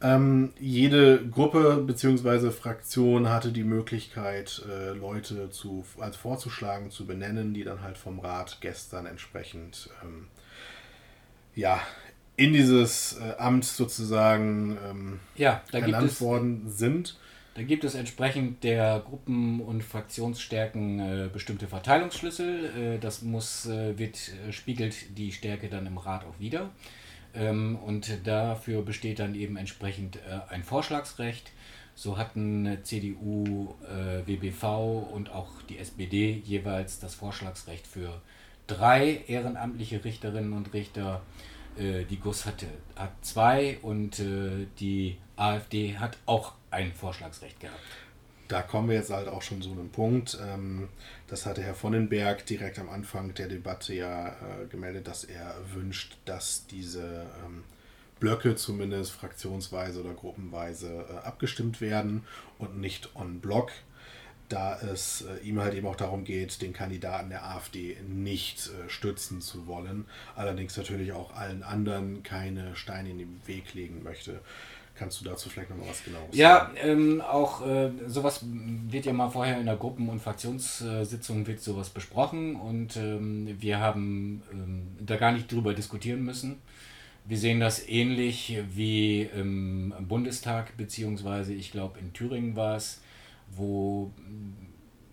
[0.00, 2.50] Ähm, jede Gruppe bzw.
[2.50, 8.20] Fraktion hatte die Möglichkeit, äh, Leute zu, als vorzuschlagen, zu benennen, die dann halt vom
[8.20, 10.28] Rat gestern entsprechend ähm,
[11.56, 11.80] ja,
[12.36, 17.16] in dieses äh, Amt sozusagen ähm, ja, ernannt worden sind.
[17.54, 22.94] Da gibt es entsprechend der Gruppen- und Fraktionsstärken äh, bestimmte Verteilungsschlüssel.
[22.94, 26.70] Äh, das muss, äh, wird, äh, spiegelt die Stärke dann im Rat auch wieder.
[27.34, 31.52] Ähm, und dafür besteht dann eben entsprechend äh, ein Vorschlagsrecht.
[31.94, 38.20] So hatten CDU, äh, WBV und auch die SPD jeweils das Vorschlagsrecht für
[38.66, 41.22] drei ehrenamtliche Richterinnen und Richter.
[41.78, 44.20] die GUS hatte, hat zwei und
[44.80, 47.78] die AfD hat auch ein Vorschlagsrecht gehabt.
[48.48, 50.38] Da kommen wir jetzt halt auch schon zu einem Punkt.
[50.42, 50.88] Ähm,
[51.26, 56.16] das hatte Herr Vonnenberg direkt am Anfang der Debatte ja äh, gemeldet, dass er wünscht,
[56.24, 57.64] dass diese ähm,
[58.18, 62.24] Blöcke zumindest fraktionsweise oder gruppenweise äh, abgestimmt werden
[62.58, 63.70] und nicht on block,
[64.48, 69.42] da es äh, ihm halt eben auch darum geht, den Kandidaten der AfD nicht stützen
[69.42, 70.06] zu wollen,
[70.36, 74.40] allerdings natürlich auch allen anderen keine Steine in den Weg legen möchte.
[74.98, 76.76] Kannst du dazu vielleicht noch mal was genaues ja, sagen?
[76.76, 81.60] Ja, ähm, auch äh, sowas wird ja mal vorher in der Gruppen- und Fraktionssitzung wird
[81.60, 86.56] sowas besprochen und ähm, wir haben ähm, da gar nicht drüber diskutieren müssen.
[87.24, 93.00] Wir sehen das ähnlich wie im Bundestag, beziehungsweise ich glaube in Thüringen war es,
[93.50, 94.10] wo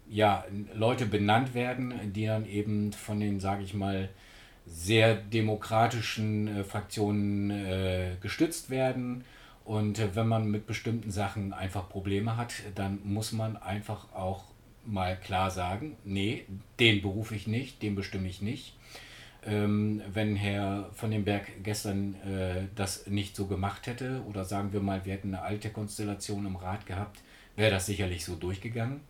[0.09, 4.09] ja, Leute benannt werden, die dann eben von den, sage ich mal,
[4.65, 9.23] sehr demokratischen äh, Fraktionen äh, gestützt werden
[9.65, 14.45] und äh, wenn man mit bestimmten Sachen einfach Probleme hat, dann muss man einfach auch
[14.85, 16.45] mal klar sagen, nee,
[16.79, 18.77] den berufe ich nicht, den bestimme ich nicht.
[19.45, 24.73] Ähm, wenn Herr von den Berg gestern äh, das nicht so gemacht hätte, oder sagen
[24.73, 27.21] wir mal, wir hätten eine alte Konstellation im Rat gehabt,
[27.55, 29.01] wäre das sicherlich so durchgegangen.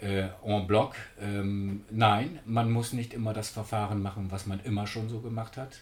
[0.00, 0.94] äh, en bloc.
[1.20, 5.56] Ähm, nein, man muss nicht immer das Verfahren machen, was man immer schon so gemacht
[5.56, 5.80] hat.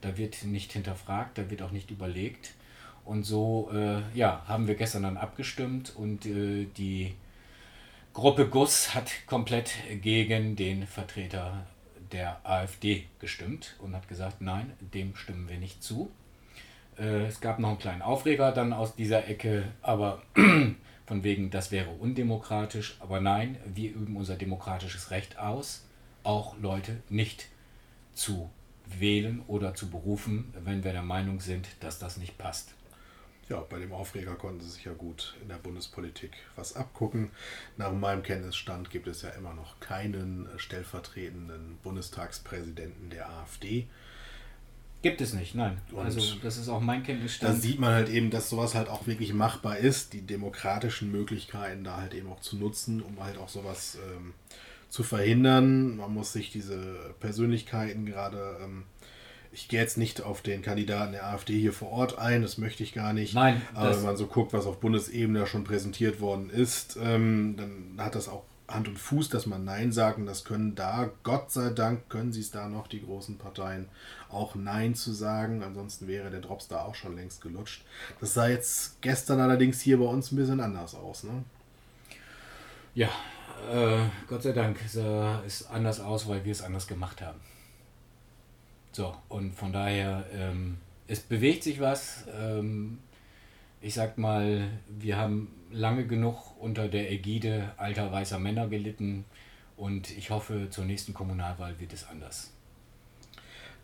[0.00, 2.54] Da wird nicht hinterfragt, da wird auch nicht überlegt.
[3.06, 7.14] Und so äh, ja, haben wir gestern dann abgestimmt und äh, die
[8.12, 9.70] Gruppe Guss hat komplett
[10.02, 11.66] gegen den Vertreter
[12.12, 16.10] der AfD gestimmt und hat gesagt, nein, dem stimmen wir nicht zu.
[16.98, 20.22] Äh, es gab noch einen kleinen Aufreger dann aus dieser Ecke, aber
[21.06, 22.96] von wegen, das wäre undemokratisch.
[23.00, 25.86] Aber nein, wir üben unser demokratisches Recht aus,
[26.22, 27.46] auch Leute nicht
[28.14, 28.50] zu
[28.86, 32.75] wählen oder zu berufen, wenn wir der Meinung sind, dass das nicht passt.
[33.48, 37.30] Ja, bei dem Aufreger konnten sie sich ja gut in der Bundespolitik was abgucken.
[37.76, 43.86] Nach meinem Kenntnisstand gibt es ja immer noch keinen stellvertretenden Bundestagspräsidenten der AfD.
[45.02, 45.80] Gibt es nicht, nein.
[45.92, 47.54] Und also das ist auch mein Kenntnisstand.
[47.54, 51.84] Da sieht man halt eben, dass sowas halt auch wirklich machbar ist, die demokratischen Möglichkeiten
[51.84, 54.34] da halt eben auch zu nutzen, um halt auch sowas ähm,
[54.88, 55.96] zu verhindern.
[55.96, 58.84] Man muss sich diese Persönlichkeiten gerade ähm,
[59.56, 62.82] ich gehe jetzt nicht auf den Kandidaten der AfD hier vor Ort ein, das möchte
[62.82, 63.34] ich gar nicht.
[63.34, 63.62] Nein.
[63.72, 68.14] Aber wenn man so guckt, was auf Bundesebene schon präsentiert worden ist, ähm, dann hat
[68.14, 70.18] das auch Hand und Fuß, dass man Nein sagt.
[70.18, 73.88] Und das können da, Gott sei Dank, können sie es da noch, die großen Parteien,
[74.28, 75.62] auch Nein zu sagen.
[75.62, 77.82] Ansonsten wäre der Drops da auch schon längst gelutscht.
[78.20, 81.24] Das sah jetzt gestern allerdings hier bei uns ein bisschen anders aus.
[81.24, 81.44] Ne?
[82.94, 83.08] Ja,
[83.72, 87.40] äh, Gott sei Dank sah es anders aus, weil wir es anders gemacht haben.
[88.96, 92.24] So, und von daher, ähm, es bewegt sich was.
[92.34, 92.96] Ähm,
[93.82, 99.26] ich sag mal, wir haben lange genug unter der Ägide alter weißer Männer gelitten
[99.76, 102.54] und ich hoffe, zur nächsten Kommunalwahl wird es anders.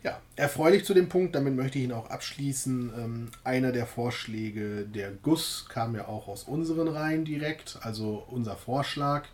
[0.03, 2.93] Ja, erfreulich zu dem Punkt, damit möchte ich ihn auch abschließen.
[2.97, 8.57] Ähm, einer der Vorschläge der GUS kam ja auch aus unseren Reihen direkt, also unser
[8.57, 9.27] Vorschlag.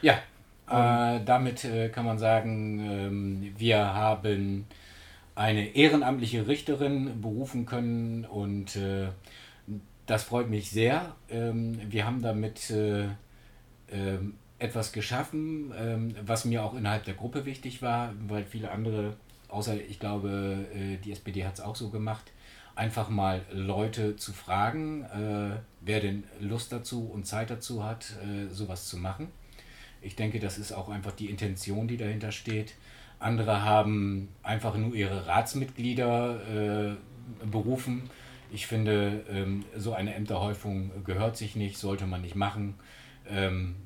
[0.00, 0.14] Ja,
[0.68, 4.66] äh, damit äh, kann man sagen, ähm, wir haben
[5.34, 9.08] eine ehrenamtliche Richterin berufen können und äh,
[10.06, 11.14] das freut mich sehr.
[11.30, 14.18] Ähm, wir haben damit äh, äh,
[14.58, 19.16] etwas geschaffen, ähm, was mir auch innerhalb der Gruppe wichtig war, weil viele andere,
[19.48, 22.32] außer ich glaube, äh, die SPD hat es auch so gemacht,
[22.74, 28.52] einfach mal Leute zu fragen, äh, wer denn Lust dazu und Zeit dazu hat, äh,
[28.52, 29.28] sowas zu machen.
[30.00, 32.74] Ich denke, das ist auch einfach die Intention, die dahinter steht.
[33.22, 38.10] Andere haben einfach nur ihre Ratsmitglieder äh, berufen.
[38.50, 42.74] Ich finde, ähm, so eine Ämterhäufung gehört sich nicht, sollte man nicht machen.
[43.28, 43.76] Ähm,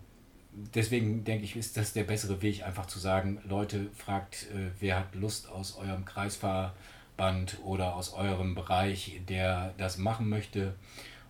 [0.74, 4.98] deswegen denke ich, ist das der bessere Weg, einfach zu sagen, Leute, fragt, äh, wer
[4.98, 10.74] hat Lust aus eurem Kreisfahrband oder aus eurem Bereich, der das machen möchte.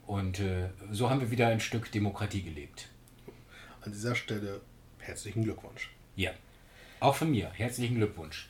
[0.07, 2.89] Und äh, so haben wir wieder ein Stück Demokratie gelebt.
[3.81, 4.61] An dieser Stelle
[4.99, 5.91] herzlichen Glückwunsch.
[6.15, 6.31] Ja.
[6.99, 7.51] Auch von mir.
[7.53, 8.49] Herzlichen Glückwunsch.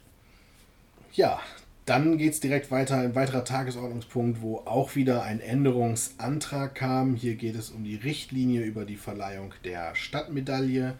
[1.13, 1.41] Ja,
[1.85, 2.99] dann geht es direkt weiter.
[2.99, 7.17] Ein weiterer Tagesordnungspunkt, wo auch wieder ein Änderungsantrag kam.
[7.17, 10.95] Hier geht es um die Richtlinie über die Verleihung der Stadtmedaille.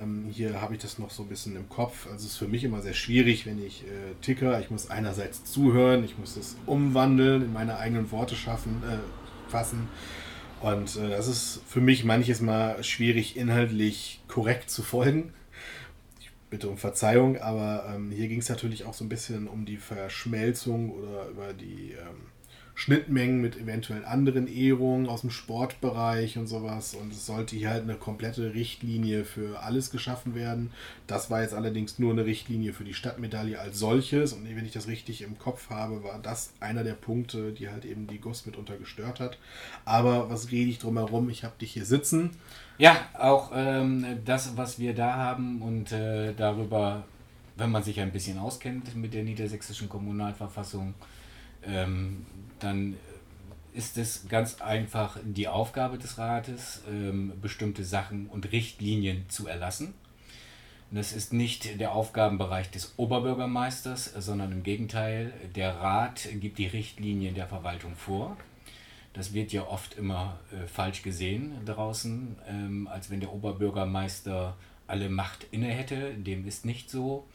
[0.00, 2.06] Ähm, hier habe ich das noch so ein bisschen im Kopf.
[2.06, 4.58] Also es ist für mich immer sehr schwierig, wenn ich äh, ticker.
[4.60, 9.88] Ich muss einerseits zuhören, ich muss es umwandeln, in meine eigenen Worte schaffen, äh, fassen.
[10.62, 15.34] Und äh, das ist für mich manches Mal schwierig, inhaltlich korrekt zu folgen
[16.56, 19.76] bitte um Verzeihung, aber ähm, hier ging es natürlich auch so ein bisschen um die
[19.76, 22.16] Verschmelzung oder über die ähm,
[22.74, 26.94] Schnittmengen mit eventuell anderen Ehrungen aus dem Sportbereich und sowas.
[26.94, 30.70] Und es sollte hier halt eine komplette Richtlinie für alles geschaffen werden.
[31.06, 34.32] Das war jetzt allerdings nur eine Richtlinie für die Stadtmedaille als solches.
[34.32, 37.84] Und wenn ich das richtig im Kopf habe, war das einer der Punkte, die halt
[37.84, 39.36] eben die GUS mitunter gestört hat.
[39.84, 41.28] Aber was rede ich drum herum?
[41.28, 42.30] Ich habe dich hier sitzen.
[42.78, 47.04] Ja, auch ähm, das, was wir da haben und äh, darüber,
[47.56, 50.92] wenn man sich ein bisschen auskennt mit der niedersächsischen Kommunalverfassung,
[51.64, 52.26] ähm,
[52.58, 52.96] dann
[53.72, 59.94] ist es ganz einfach die Aufgabe des Rates, ähm, bestimmte Sachen und Richtlinien zu erlassen.
[60.90, 67.34] Das ist nicht der Aufgabenbereich des Oberbürgermeisters, sondern im Gegenteil, der Rat gibt die Richtlinien
[67.34, 68.36] der Verwaltung vor.
[69.16, 74.54] Das wird ja oft immer äh, falsch gesehen draußen, ähm, als wenn der Oberbürgermeister
[74.86, 76.12] alle Macht inne hätte.
[76.14, 77.26] Dem ist nicht so.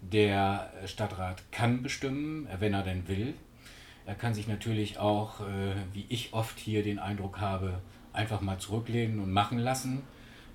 [0.00, 3.34] Der Stadtrat kann bestimmen, wenn er denn will.
[4.06, 7.80] Er kann sich natürlich auch, äh, wie ich oft hier den Eindruck habe,
[8.12, 10.02] einfach mal zurücklehnen und machen lassen.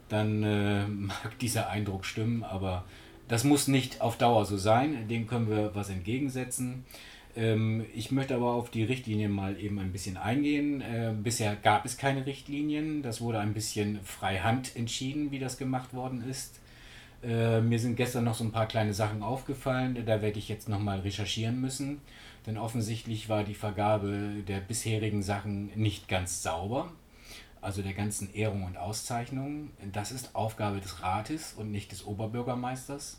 [0.07, 2.85] Dann äh, mag dieser Eindruck stimmen, aber
[3.27, 5.09] das muss nicht auf Dauer so sein.
[5.09, 6.85] Dem können wir was entgegensetzen.
[7.39, 10.81] Ähm, ich möchte aber auf die Richtlinien mal eben ein bisschen eingehen.
[10.81, 13.01] Äh, bisher gab es keine Richtlinien.
[13.01, 16.59] Das wurde ein bisschen freihand entschieden, wie das gemacht worden ist.
[17.23, 19.97] Äh, mir sind gestern noch so ein paar kleine Sachen aufgefallen.
[20.05, 22.01] Da werde ich jetzt nochmal recherchieren müssen.
[22.45, 26.91] Denn offensichtlich war die Vergabe der bisherigen Sachen nicht ganz sauber.
[27.61, 29.71] Also der ganzen Ehrungen und Auszeichnungen.
[29.93, 33.17] Das ist Aufgabe des Rates und nicht des Oberbürgermeisters.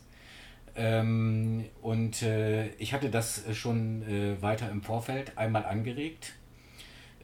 [0.75, 6.33] Ähm, und äh, ich hatte das schon äh, weiter im Vorfeld einmal angeregt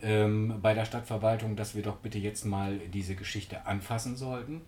[0.02, 4.62] ähm, bei der Stadtverwaltung, dass wir doch bitte jetzt mal diese Geschichte anfassen sollten.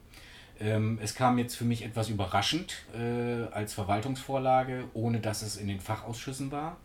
[0.60, 5.68] Ähm, es kam jetzt für mich etwas überraschend äh, als Verwaltungsvorlage, ohne dass es in
[5.68, 6.78] den Fachausschüssen war.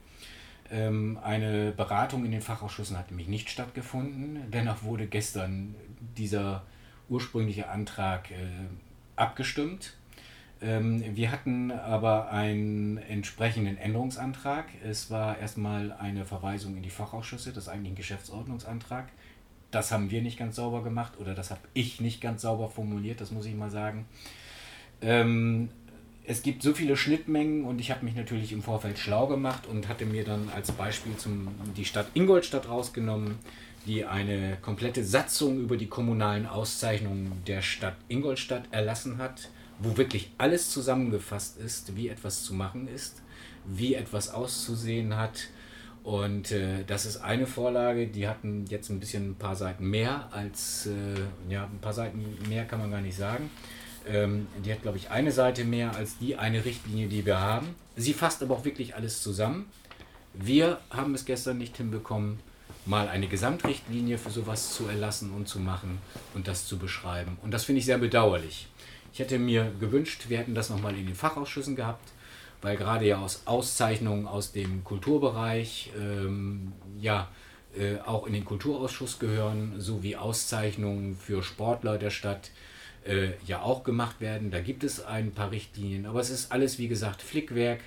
[0.70, 4.50] Ähm, eine Beratung in den Fachausschüssen hat nämlich nicht stattgefunden.
[4.50, 5.74] Dennoch wurde gestern
[6.16, 6.62] dieser
[7.08, 8.34] ursprüngliche Antrag äh,
[9.16, 9.94] abgestimmt.
[10.62, 14.66] Ähm, wir hatten aber einen entsprechenden Änderungsantrag.
[14.84, 19.08] Es war erstmal eine Verweisung in die Fachausschüsse, das ist eigentlich ein Geschäftsordnungsantrag.
[19.70, 23.20] Das haben wir nicht ganz sauber gemacht oder das habe ich nicht ganz sauber formuliert,
[23.20, 24.06] das muss ich mal sagen.
[25.02, 25.68] Ähm,
[26.26, 29.88] es gibt so viele Schnittmengen und ich habe mich natürlich im Vorfeld schlau gemacht und
[29.88, 33.38] hatte mir dann als Beispiel zum, die Stadt Ingolstadt rausgenommen,
[33.84, 40.30] die eine komplette Satzung über die kommunalen Auszeichnungen der Stadt Ingolstadt erlassen hat wo wirklich
[40.38, 43.22] alles zusammengefasst ist, wie etwas zu machen ist,
[43.64, 45.48] wie etwas auszusehen hat.
[46.02, 50.28] Und äh, das ist eine Vorlage, die hatten jetzt ein bisschen ein paar Seiten mehr
[50.32, 53.50] als, äh, ja, ein paar Seiten mehr kann man gar nicht sagen.
[54.06, 57.74] Ähm, die hat, glaube ich, eine Seite mehr als die eine Richtlinie, die wir haben.
[57.96, 59.66] Sie fasst aber auch wirklich alles zusammen.
[60.34, 62.38] Wir haben es gestern nicht hinbekommen,
[62.86, 65.98] mal eine Gesamtrichtlinie für sowas zu erlassen und zu machen
[66.34, 67.38] und das zu beschreiben.
[67.42, 68.68] Und das finde ich sehr bedauerlich.
[69.14, 72.10] Ich hätte mir gewünscht, wir hätten das nochmal in den Fachausschüssen gehabt,
[72.62, 77.28] weil gerade ja aus Auszeichnungen aus dem Kulturbereich ähm, ja
[77.78, 82.50] äh, auch in den Kulturausschuss gehören, sowie Auszeichnungen für Sportler der Stadt
[83.04, 84.50] äh, ja auch gemacht werden.
[84.50, 87.82] Da gibt es ein paar Richtlinien, aber es ist alles wie gesagt Flickwerk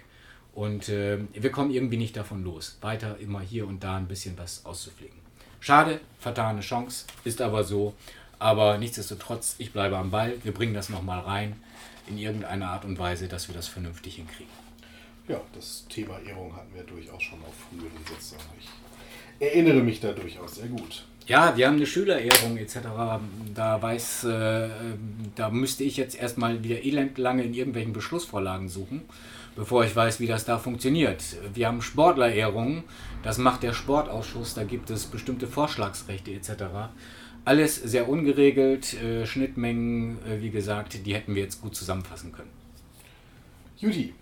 [0.55, 4.38] und äh, wir kommen irgendwie nicht davon los, weiter immer hier und da ein bisschen
[4.38, 5.19] was auszuflicken.
[5.59, 7.95] Schade, vertane Chance, ist aber so.
[8.39, 10.33] Aber nichtsdestotrotz, ich bleibe am Ball.
[10.43, 11.55] Wir bringen das nochmal rein
[12.07, 14.51] in irgendeiner Art und Weise, dass wir das vernünftig hinkriegen.
[15.27, 18.45] Ja, das Thema Ehrung hatten wir durchaus schon auf früheren Sitzungen.
[18.59, 21.03] Ich erinnere mich da durchaus sehr gut.
[21.27, 22.77] Ja, wir haben eine Schülerehrung etc.
[23.53, 24.69] Da weiß, äh,
[25.35, 29.01] da müsste ich jetzt erstmal wieder elendlange in irgendwelchen Beschlussvorlagen suchen,
[29.57, 31.21] bevor ich weiß, wie das da funktioniert.
[31.53, 32.85] Wir haben Sportlerehrungen,
[33.23, 36.51] das macht der Sportausschuss, da gibt es bestimmte Vorschlagsrechte etc.
[37.47, 42.49] Alles sehr ungeregelt, äh, Schnittmengen, äh, wie gesagt, die hätten wir jetzt gut zusammenfassen können.
[43.77, 44.13] Juti,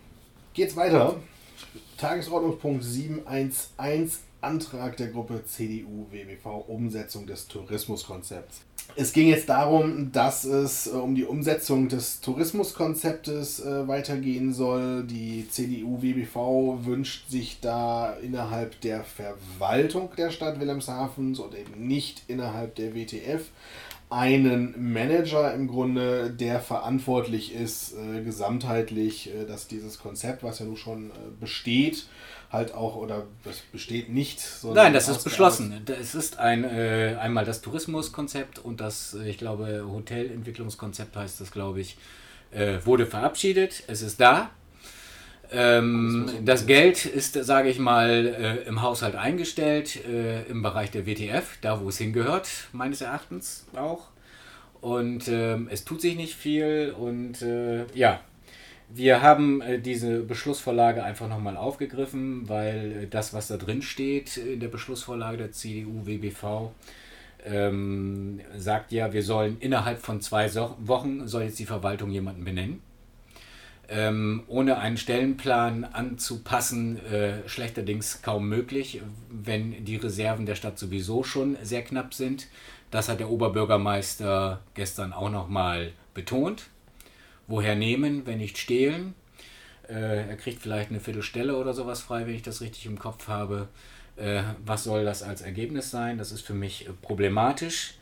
[0.53, 1.19] geht's weiter.
[1.97, 8.61] Tagesordnungspunkt 711, Antrag der Gruppe CDU-WBV, Umsetzung des Tourismuskonzepts.
[8.97, 15.03] Es ging jetzt darum, dass es äh, um die Umsetzung des Tourismuskonzeptes äh, weitergehen soll.
[15.03, 22.75] Die CDU-WBV wünscht sich da innerhalb der Verwaltung der Stadt Wilhelmshavens und eben nicht innerhalb
[22.75, 23.49] der WTF
[24.09, 30.65] einen Manager im Grunde, der verantwortlich ist, äh, gesamtheitlich, äh, dass dieses Konzept, was ja
[30.65, 32.05] nun schon äh, besteht,
[32.55, 34.41] halt auch oder das besteht nicht.
[34.63, 35.85] Nein, das ist beschlossen.
[35.99, 41.51] Es ist ein, äh, einmal das Tourismuskonzept und das, äh, ich glaube, Hotelentwicklungskonzept heißt das,
[41.51, 41.97] glaube ich,
[42.51, 43.83] äh, wurde verabschiedet.
[43.87, 44.49] Es ist da.
[45.51, 48.25] Ähm, das Geld ist, sage ich mal,
[48.65, 53.67] äh, im Haushalt eingestellt, äh, im Bereich der WTF, da wo es hingehört, meines Erachtens
[53.75, 54.07] auch.
[54.81, 58.19] Und ähm, es tut sich nicht viel und äh, ja,
[58.89, 64.37] wir haben äh, diese Beschlussvorlage einfach nochmal aufgegriffen, weil äh, das, was da drin steht
[64.37, 66.71] in der Beschlussvorlage der CDU-WBV,
[67.45, 72.43] ähm, sagt ja, wir sollen innerhalb von zwei so Wochen soll jetzt die Verwaltung jemanden
[72.43, 72.81] benennen.
[73.87, 81.23] Ähm, ohne einen Stellenplan anzupassen, äh, schlechterdings kaum möglich, wenn die Reserven der Stadt sowieso
[81.23, 82.47] schon sehr knapp sind.
[82.89, 86.69] Das hat der Oberbürgermeister gestern auch nochmal betont.
[87.47, 89.13] Woher nehmen, wenn nicht stehlen?
[89.87, 93.27] Äh, er kriegt vielleicht eine Viertelstelle oder sowas frei, wenn ich das richtig im Kopf
[93.27, 93.67] habe.
[94.17, 96.17] Äh, was soll das als Ergebnis sein?
[96.17, 97.95] Das ist für mich äh, problematisch.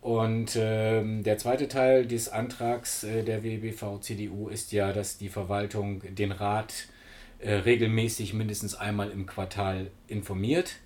[0.00, 6.02] Und ähm, der zweite Teil des Antrags äh, der WBV-CDU ist ja, dass die Verwaltung
[6.14, 6.72] den Rat
[7.38, 10.76] äh, regelmäßig mindestens einmal im Quartal informiert.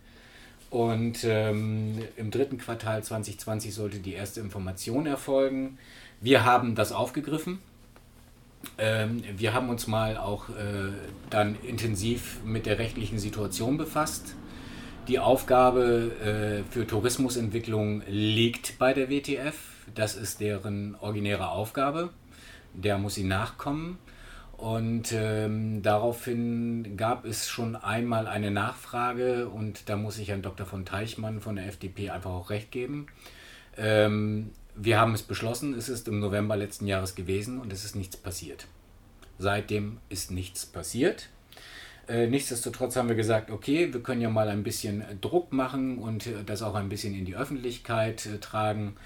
[0.71, 5.79] Und ähm, im dritten Quartal 2020 sollte die erste Information erfolgen.
[6.21, 7.61] Wir haben das aufgegriffen
[8.79, 10.93] Ähm, wir haben uns mal auch äh,
[11.31, 14.35] dann intensiv mit der rechtlichen Situation befasst.
[15.09, 19.55] Die Aufgabe äh, für Tourismusentwicklung liegt bei der WTF.
[19.95, 22.11] Das ist deren originäre Aufgabe.
[22.73, 23.99] Der muss sie nachkommen.
[24.57, 30.65] Und ähm, daraufhin gab es schon einmal eine Nachfrage und da muss ich Herrn Dr.
[30.65, 33.09] von Teichmann von der FDP einfach auch recht geben.
[33.77, 37.97] Ähm, wir haben es beschlossen, es ist im November letzten Jahres gewesen und es ist
[37.97, 38.66] nichts passiert.
[39.39, 41.29] Seitdem ist nichts passiert.
[42.07, 46.27] Äh, nichtsdestotrotz haben wir gesagt, okay, wir können ja mal ein bisschen Druck machen und
[46.27, 48.97] äh, das auch ein bisschen in die Öffentlichkeit äh, tragen.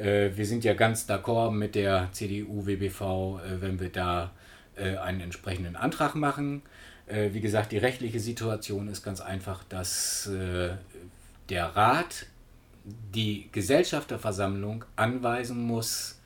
[0.00, 4.30] Wir sind ja ganz d'accord mit der CDU-WBV, wenn wir da
[4.76, 6.62] einen entsprechenden Antrag machen.
[7.08, 12.26] wie gesagt, die rechtliche Situation ist ganz einfach, dass der Rat
[13.14, 16.20] die Gesellschafterversammlung anweisen muss,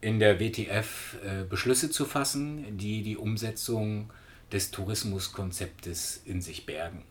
[0.00, 4.10] in der WTF äh, Beschlüsse zu fassen, die die Umsetzung
[4.50, 7.04] des Tourismuskonzeptes in sich bergen.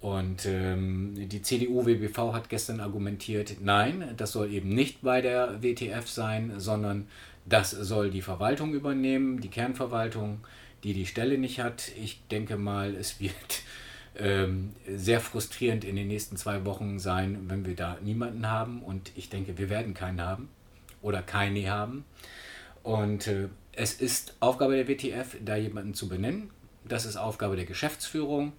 [0.00, 6.08] Und ähm, die CDU-WBV hat gestern argumentiert, nein, das soll eben nicht bei der WTF
[6.08, 7.06] sein, sondern
[7.46, 10.40] das soll die Verwaltung übernehmen, die Kernverwaltung,
[10.82, 11.92] die die Stelle nicht hat.
[11.96, 13.62] Ich denke mal, es wird
[14.16, 18.82] ähm, sehr frustrierend in den nächsten zwei Wochen sein, wenn wir da niemanden haben.
[18.82, 20.48] Und ich denke, wir werden keinen haben
[21.00, 22.04] oder keine haben.
[22.82, 26.50] Und äh, es ist Aufgabe der WTF, da jemanden zu benennen.
[26.84, 28.52] Das ist Aufgabe der Geschäftsführung.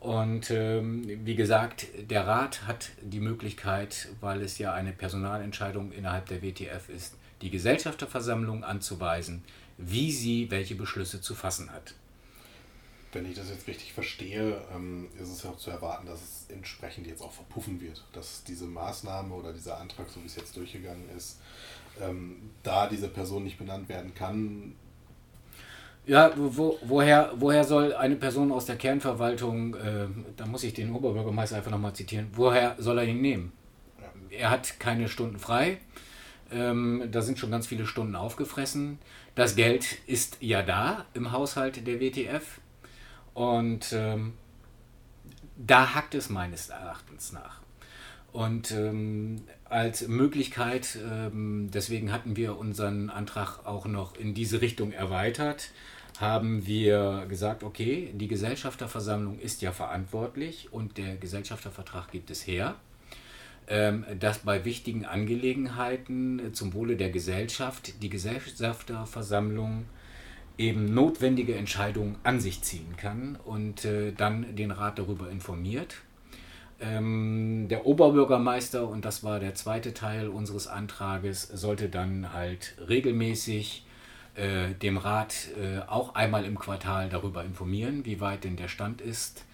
[0.00, 6.26] Und ähm, wie gesagt, der Rat hat die Möglichkeit, weil es ja eine Personalentscheidung innerhalb
[6.26, 9.42] der WTF ist, die Gesellschafterversammlung anzuweisen,
[9.76, 11.94] wie sie welche Beschlüsse zu fassen hat
[13.12, 16.46] wenn ich das jetzt richtig verstehe, ähm, ist es ja auch zu erwarten, dass es
[16.54, 18.04] entsprechend jetzt auch verpuffen wird.
[18.12, 21.40] Dass diese Maßnahme oder dieser Antrag, so wie es jetzt durchgegangen ist,
[22.00, 24.74] ähm, da diese Person nicht benannt werden kann.
[26.06, 30.06] Ja, wo, woher, woher soll eine Person aus der Kernverwaltung, äh,
[30.36, 33.52] da muss ich den Oberbürgermeister einfach nochmal zitieren, woher soll er ihn nehmen?
[34.00, 34.38] Ja.
[34.38, 35.78] Er hat keine Stunden frei.
[36.50, 38.98] Ähm, da sind schon ganz viele Stunden aufgefressen.
[39.34, 42.60] Das Geld ist ja da im Haushalt der WTF.
[43.38, 44.32] Und ähm,
[45.56, 47.60] da hackt es meines Erachtens nach.
[48.32, 54.90] Und ähm, als Möglichkeit, ähm, deswegen hatten wir unseren Antrag auch noch in diese Richtung
[54.90, 55.70] erweitert,
[56.18, 62.74] haben wir gesagt, okay, die Gesellschafterversammlung ist ja verantwortlich und der Gesellschaftervertrag gibt es her,
[63.68, 69.84] ähm, dass bei wichtigen Angelegenheiten zum Wohle der Gesellschaft die Gesellschafterversammlung
[70.58, 75.96] eben notwendige Entscheidungen an sich ziehen kann und äh, dann den Rat darüber informiert.
[76.80, 83.84] Ähm, der Oberbürgermeister, und das war der zweite Teil unseres Antrages, sollte dann halt regelmäßig
[84.34, 89.00] äh, dem Rat äh, auch einmal im Quartal darüber informieren, wie weit denn der Stand
[89.00, 89.44] ist.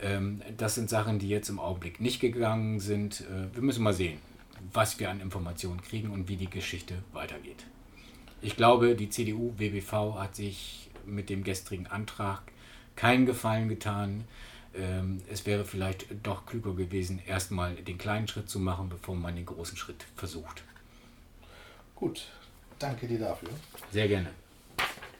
[0.00, 3.22] Ähm, das sind Sachen, die jetzt im Augenblick nicht gegangen sind.
[3.22, 4.18] Äh, wir müssen mal sehen,
[4.72, 7.66] was wir an Informationen kriegen und wie die Geschichte weitergeht.
[8.42, 12.42] Ich glaube, die CDU-WBV hat sich mit dem gestrigen Antrag
[12.96, 14.24] keinen Gefallen getan.
[14.74, 19.36] Ähm, es wäre vielleicht doch klüger gewesen, erstmal den kleinen Schritt zu machen, bevor man
[19.36, 20.62] den großen Schritt versucht.
[21.94, 22.28] Gut,
[22.78, 23.50] danke dir dafür.
[23.90, 24.30] Sehr gerne.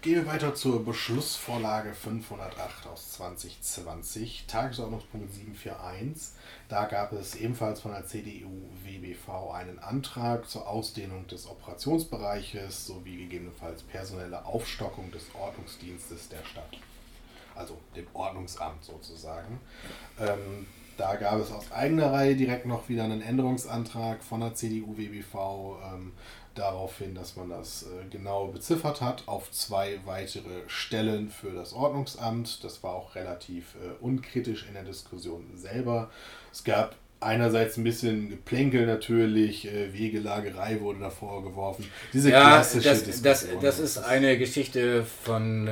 [0.02, 6.32] Gehen wir weiter zur Beschlussvorlage 508 aus 2020, Tagesordnungspunkt 741.
[6.70, 13.82] Da gab es ebenfalls von der CDU-WBV einen Antrag zur Ausdehnung des Operationsbereiches sowie gegebenenfalls
[13.82, 16.78] personelle Aufstockung des Ordnungsdienstes der Stadt.
[17.54, 19.60] Also dem Ordnungsamt sozusagen.
[20.18, 20.66] Ähm,
[21.00, 25.78] da gab es aus eigener Reihe direkt noch wieder einen Änderungsantrag von der CDU-WBV.
[25.94, 26.12] Ähm,
[26.54, 31.72] darauf hin, dass man das äh, genau beziffert hat, auf zwei weitere Stellen für das
[31.72, 32.64] Ordnungsamt.
[32.64, 36.10] Das war auch relativ äh, unkritisch in der Diskussion selber.
[36.52, 41.86] Es gab einerseits ein bisschen Geplänkel natürlich, äh, Wegelagerei wurde davor geworfen.
[42.12, 43.60] Diese ja, klassische das, Diskussion.
[43.62, 45.64] Das, das ist eine Geschichte von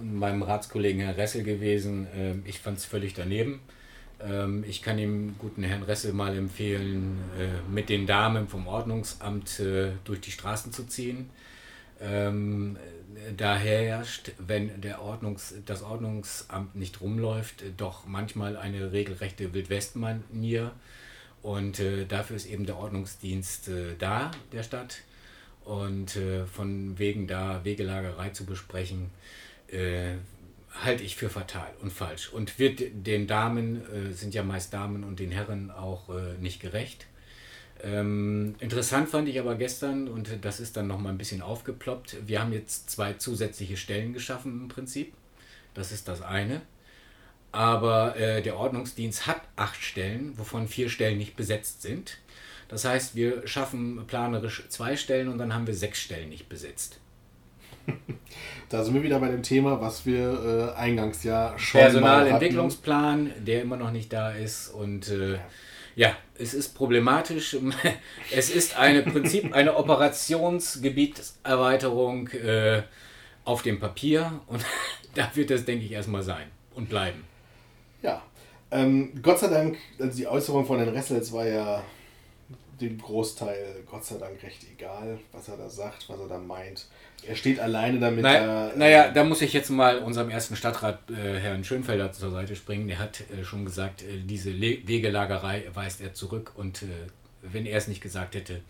[0.00, 2.06] meinem Ratskollegen Herr Ressel gewesen.
[2.16, 3.60] Äh, ich fand es völlig daneben.
[4.20, 9.60] Ähm, ich kann dem guten Herrn Ressel mal empfehlen, äh, mit den Damen vom Ordnungsamt
[9.60, 11.30] äh, durch die Straßen zu ziehen.
[12.00, 12.76] Ähm,
[13.36, 20.72] da herrscht, wenn der Ordnungs-, das Ordnungsamt nicht rumläuft, doch manchmal eine regelrechte Wildwestmanier.
[21.42, 25.02] Und äh, dafür ist eben der Ordnungsdienst da, der Stadt.
[25.64, 26.16] Und
[26.52, 29.10] von wegen da Wegelagerei zu besprechen,
[30.84, 35.04] halte ich für fatal und falsch und wird den Damen, äh, sind ja meist Damen
[35.04, 37.06] und den Herren auch äh, nicht gerecht.
[37.82, 42.40] Ähm, interessant fand ich aber gestern, und das ist dann nochmal ein bisschen aufgeploppt, wir
[42.40, 45.12] haben jetzt zwei zusätzliche Stellen geschaffen im Prinzip.
[45.74, 46.62] Das ist das eine.
[47.52, 52.18] Aber äh, der Ordnungsdienst hat acht Stellen, wovon vier Stellen nicht besetzt sind.
[52.68, 56.98] Das heißt, wir schaffen planerisch zwei Stellen und dann haben wir sechs Stellen nicht besetzt.
[58.68, 63.62] Da sind wir wieder bei dem Thema, was wir äh, eingangs ja schon Personalentwicklungsplan, der
[63.62, 65.38] immer noch nicht da ist und äh,
[65.94, 66.16] ja.
[66.36, 67.56] es ist problematisch.
[68.34, 72.82] es ist eine Prinzip eine Operationsgebietserweiterung äh,
[73.44, 74.64] auf dem Papier und
[75.14, 77.22] da wird es, denke ich, erstmal sein und bleiben.
[78.02, 78.20] Ja,
[78.72, 81.84] ähm, Gott sei Dank, also die Äußerung von Herrn Ressels war ja
[82.80, 86.86] dem Großteil Gott sei Dank recht egal, was er da sagt, was er da meint.
[87.26, 88.22] Er steht alleine damit.
[88.22, 92.30] Naja, da, naja, da muss ich jetzt mal unserem ersten Stadtrat, äh, Herrn Schönfelder, zur
[92.30, 92.88] Seite springen.
[92.88, 96.86] Der hat äh, schon gesagt, äh, diese Le Wegelagerei weist er zurück und äh,
[97.42, 98.60] wenn er es nicht gesagt hätte,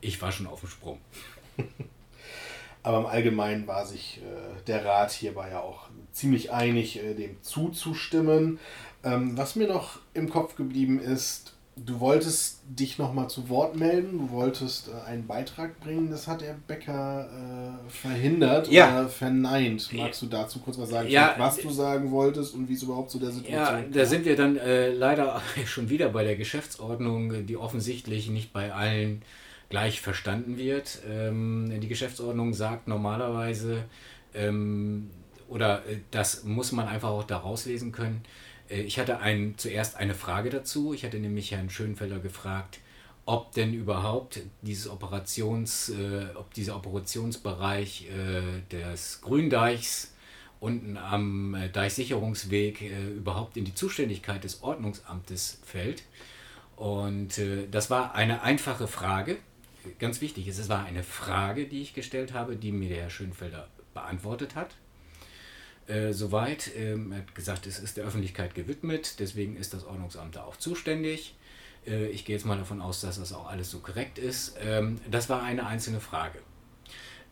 [0.00, 1.00] ich war schon auf dem Sprung.
[2.82, 7.42] Aber im Allgemeinen war sich äh, der Rat hierbei ja auch ziemlich einig, äh, dem
[7.42, 8.60] zuzustimmen.
[9.02, 14.18] Ähm, was mir noch im Kopf geblieben ist, Du wolltest dich nochmal zu Wort melden,
[14.18, 18.92] du wolltest äh, einen Beitrag bringen, das hat der Bäcker äh, verhindert ja.
[18.92, 19.90] oder verneint.
[19.92, 23.10] Magst du dazu kurz was sagen, ja, was du sagen wolltest und wie es überhaupt
[23.10, 27.44] zu der Situation Ja, da sind wir dann äh, leider schon wieder bei der Geschäftsordnung,
[27.46, 29.22] die offensichtlich nicht bei allen
[29.68, 31.00] gleich verstanden wird.
[31.10, 33.84] Ähm, die Geschäftsordnung sagt normalerweise,
[34.32, 35.10] ähm,
[35.48, 38.22] oder äh, das muss man einfach auch da rauslesen können,
[38.68, 40.94] ich hatte ein, zuerst eine Frage dazu.
[40.94, 42.80] Ich hatte nämlich Herrn Schönfelder gefragt,
[43.26, 50.14] ob denn überhaupt dieses Operations, äh, ob dieser Operationsbereich äh, des Gründeichs
[50.60, 56.02] unten am äh, Deichsicherungsweg äh, überhaupt in die Zuständigkeit des Ordnungsamtes fällt.
[56.76, 59.36] Und äh, das war eine einfache Frage.
[59.98, 63.10] Ganz wichtig ist, es war eine Frage, die ich gestellt habe, die mir der Herr
[63.10, 64.74] Schönfelder beantwortet hat
[65.86, 66.70] äh, soweit.
[66.76, 70.56] Ähm, er hat gesagt, es ist der Öffentlichkeit gewidmet, deswegen ist das Ordnungsamt da auch
[70.56, 71.34] zuständig.
[71.86, 74.56] Äh, ich gehe jetzt mal davon aus, dass das auch alles so korrekt ist.
[74.64, 76.38] Ähm, das war eine einzelne Frage.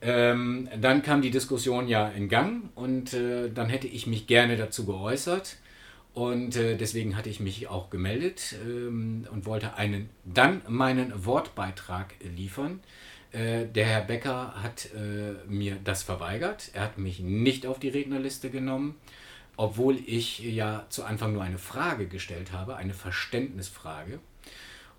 [0.00, 4.56] Ähm, dann kam die Diskussion ja in Gang und äh, dann hätte ich mich gerne
[4.56, 5.56] dazu geäußert.
[6.14, 12.14] Und äh, deswegen hatte ich mich auch gemeldet ähm, und wollte einen, dann meinen Wortbeitrag
[12.36, 12.80] liefern.
[13.32, 16.70] Äh, der Herr Becker hat äh, mir das verweigert.
[16.74, 18.96] Er hat mich nicht auf die Rednerliste genommen,
[19.56, 24.18] obwohl ich ja zu Anfang nur eine Frage gestellt habe, eine Verständnisfrage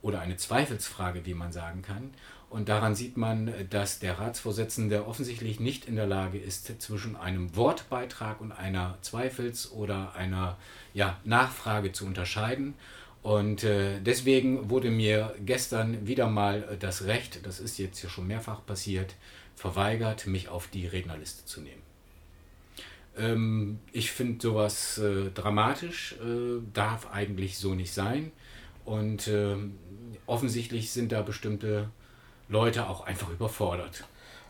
[0.02, 2.12] oder eine Zweifelsfrage, wie man sagen kann.
[2.50, 7.56] Und daran sieht man, dass der Ratsvorsitzende offensichtlich nicht in der Lage ist, zwischen einem
[7.56, 10.58] Wortbeitrag und einer Zweifels- oder einer
[10.94, 12.76] ja, Nachfrage zu unterscheiden.
[13.24, 18.28] Und äh, deswegen wurde mir gestern wieder mal das Recht, das ist jetzt ja schon
[18.28, 19.16] mehrfach passiert,
[19.56, 21.82] verweigert, mich auf die Rednerliste zu nehmen.
[23.18, 28.34] Ähm, ich finde sowas äh, dramatisch, äh, darf eigentlich so nicht sein.
[28.84, 29.78] Und ähm,
[30.26, 31.90] offensichtlich sind da bestimmte
[32.50, 34.04] Leute auch einfach überfordert.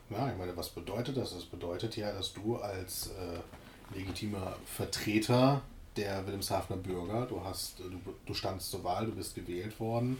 [0.09, 1.33] Ja, ich meine, was bedeutet das?
[1.35, 5.61] Das bedeutet ja, dass du als äh, legitimer Vertreter
[5.95, 7.25] der Wilhelmshavener Bürger.
[7.25, 10.17] Du, hast, du, du standst zur Wahl, du bist gewählt worden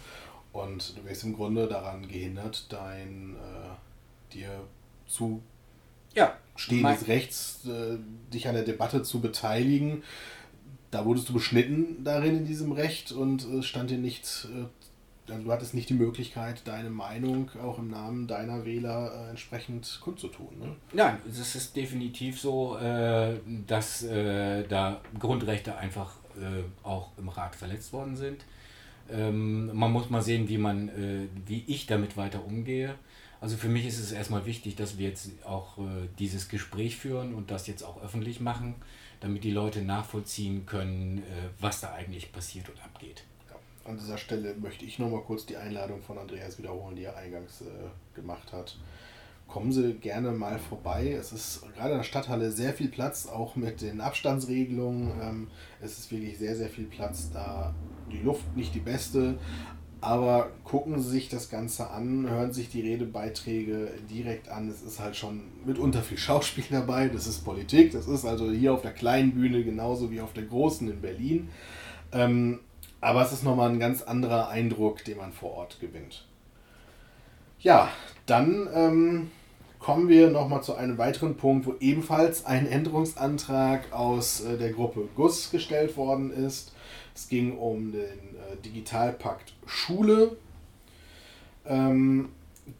[0.52, 4.62] und du wirst im Grunde daran gehindert, dein äh, dir
[5.08, 5.42] zu
[6.14, 7.98] ja, stehendes Rechts, äh,
[8.32, 10.04] dich an der Debatte zu beteiligen.
[10.92, 14.48] Da wurdest du beschnitten darin in diesem Recht und es stand dir nicht
[15.28, 20.60] du hattest nicht die Möglichkeit, deine Meinung auch im Namen deiner Wähler äh, entsprechend kundzutun.
[20.60, 20.76] Ne?
[20.94, 27.56] Nein, es ist definitiv so, äh, dass äh, da Grundrechte einfach äh, auch im Rat
[27.56, 28.44] verletzt worden sind.
[29.10, 32.96] Ähm, man muss mal sehen, wie man, äh, wie ich damit weiter umgehe.
[33.40, 37.34] Also für mich ist es erstmal wichtig, dass wir jetzt auch äh, dieses Gespräch führen
[37.34, 38.76] und das jetzt auch öffentlich machen,
[39.20, 41.24] damit die Leute nachvollziehen können,
[41.60, 43.24] was da eigentlich passiert und abgeht
[43.86, 47.62] an dieser Stelle möchte ich nochmal kurz die Einladung von Andreas wiederholen, die er eingangs
[47.62, 48.78] äh, gemacht hat.
[49.48, 51.12] Kommen Sie gerne mal vorbei.
[51.12, 55.12] Es ist gerade in der Stadthalle sehr viel Platz, auch mit den Abstandsregelungen.
[55.22, 55.48] Ähm,
[55.82, 57.76] es ist wirklich sehr, sehr viel Platz da.
[58.12, 59.38] Die Luft nicht die beste,
[60.04, 64.70] aber gucken Sie sich das Ganze an, hören sich die Redebeiträge direkt an.
[64.70, 67.08] Es ist halt schon mitunter viel Schauspiel dabei.
[67.08, 67.92] Das ist Politik.
[67.92, 71.50] Das ist also hier auf der kleinen Bühne genauso wie auf der großen in Berlin.
[72.12, 72.60] Ähm,
[73.04, 76.26] aber es ist nochmal ein ganz anderer Eindruck, den man vor Ort gewinnt.
[77.60, 77.90] Ja,
[78.26, 79.32] dann ähm,
[79.80, 85.08] kommen wir nochmal zu einem weiteren Punkt, wo ebenfalls ein Änderungsantrag aus äh, der Gruppe
[85.16, 86.74] GUS gestellt worden ist.
[87.16, 90.38] Es ging um den äh, Digitalpakt Schule.
[91.66, 92.30] Ähm,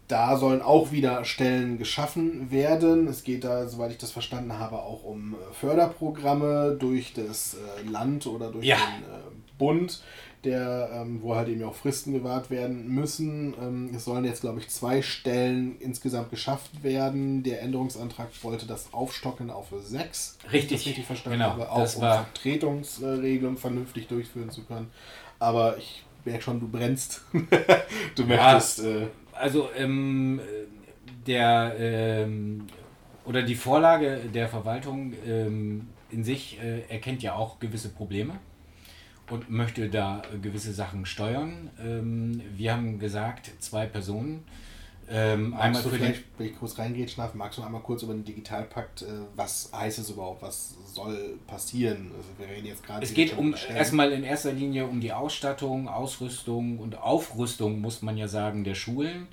[0.08, 3.08] da sollen auch wieder Stellen geschaffen werden.
[3.08, 7.90] Es geht da, soweit ich das verstanden habe, auch um äh, Förderprogramme durch das äh,
[7.90, 8.78] Land oder durch ja.
[8.78, 10.02] den äh, Bund,
[10.44, 13.54] der, ähm, wo halt eben auch Fristen gewahrt werden müssen.
[13.62, 17.44] Ähm, es sollen jetzt, glaube ich, zwei Stellen insgesamt geschafft werden.
[17.44, 20.38] Der Änderungsantrag wollte das aufstocken auf sechs.
[20.52, 20.86] Richtig.
[20.86, 24.92] richtig verstanden genau, habe, auch das um war Vertretungsregelung vernünftig durchführen zu können.
[25.40, 27.22] Aber ich merke schon, du brennst.
[28.16, 28.80] du möchtest.
[28.80, 30.42] Ja, äh, also ähm,
[31.26, 32.68] der ähm,
[33.24, 38.34] oder die Vorlage der Verwaltung ähm, in sich äh, erkennt ja auch gewisse Probleme
[39.34, 41.72] und möchte da gewisse Sachen steuern.
[41.84, 44.44] Ähm, wir haben gesagt, zwei Personen.
[45.10, 48.14] Ähm, einmal du für vielleicht, wenn ich kurz reingehe, schlafen, magst du einmal kurz über
[48.14, 49.06] den Digitalpakt, äh,
[49.36, 52.12] was heißt es überhaupt, was soll passieren?
[52.16, 53.04] Also wir reden jetzt gerade.
[53.04, 58.18] Es geht um erstmal in erster Linie um die Ausstattung, Ausrüstung und Aufrüstung, muss man
[58.18, 59.28] ja sagen, der Schulen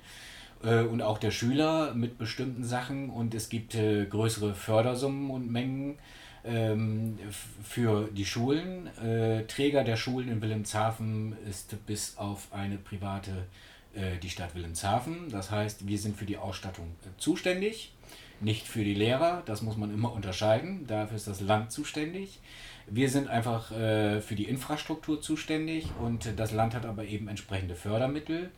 [0.63, 5.51] äh, und auch der Schüler mit bestimmten Sachen und es gibt äh, größere Fördersummen und
[5.51, 5.99] Mengen
[6.45, 7.17] ähm,
[7.63, 8.87] für die Schulen.
[8.97, 13.47] Äh, Träger der Schulen in Wilhelmshaven ist bis auf eine private
[13.93, 15.29] äh, die Stadt Wilhelmshaven.
[15.29, 17.93] Das heißt, wir sind für die Ausstattung äh, zuständig,
[18.39, 19.43] nicht für die Lehrer.
[19.45, 20.87] Das muss man immer unterscheiden.
[20.87, 22.39] Dafür ist das Land zuständig.
[22.87, 27.75] Wir sind einfach äh, für die Infrastruktur zuständig und das Land hat aber eben entsprechende
[27.75, 28.51] Fördermittel.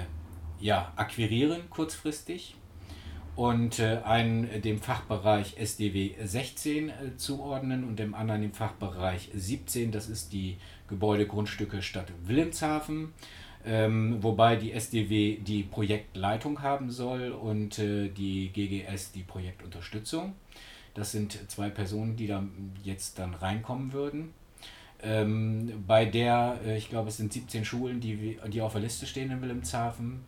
[0.59, 2.55] ja, akquirieren kurzfristig
[3.35, 9.91] und äh, einen dem Fachbereich SDW 16 äh, zuordnen und dem anderen dem Fachbereich 17,
[9.91, 10.57] das ist die
[10.87, 13.13] Gebäudegrundstücke Stadt Wilhelmshaven.
[13.67, 20.35] Ähm, wobei die SDW die Projektleitung haben soll und äh, die GGS die Projektunterstützung.
[20.93, 22.43] Das sind zwei Personen, die da
[22.83, 24.33] jetzt dann reinkommen würden.
[25.03, 29.05] Ähm, bei der, äh, ich glaube, es sind 17 Schulen, die, die auf der Liste
[29.05, 30.21] stehen in Wilhelmshaven.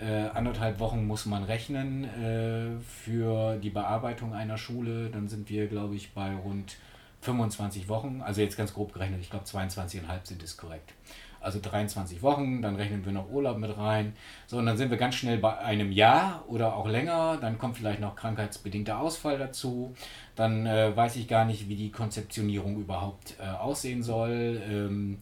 [0.00, 5.10] Äh, anderthalb Wochen muss man rechnen äh, für die Bearbeitung einer Schule.
[5.10, 6.76] Dann sind wir, glaube ich, bei rund
[7.20, 8.20] 25 Wochen.
[8.20, 10.92] Also jetzt ganz grob gerechnet, ich glaube 22,5 sind es korrekt
[11.40, 14.14] also 23 Wochen, dann rechnen wir noch Urlaub mit rein.
[14.46, 17.38] So, und dann sind wir ganz schnell bei einem Jahr oder auch länger.
[17.40, 19.94] Dann kommt vielleicht noch krankheitsbedingter Ausfall dazu.
[20.36, 24.62] Dann äh, weiß ich gar nicht, wie die Konzeptionierung überhaupt äh, aussehen soll.
[24.68, 25.18] Ähm,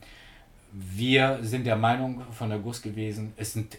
[0.72, 3.78] wir sind der Meinung von der GUS gewesen, es sind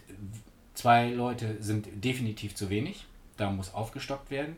[0.73, 3.05] zwei Leute sind definitiv zu wenig.
[3.37, 4.55] Da muss aufgestockt werden.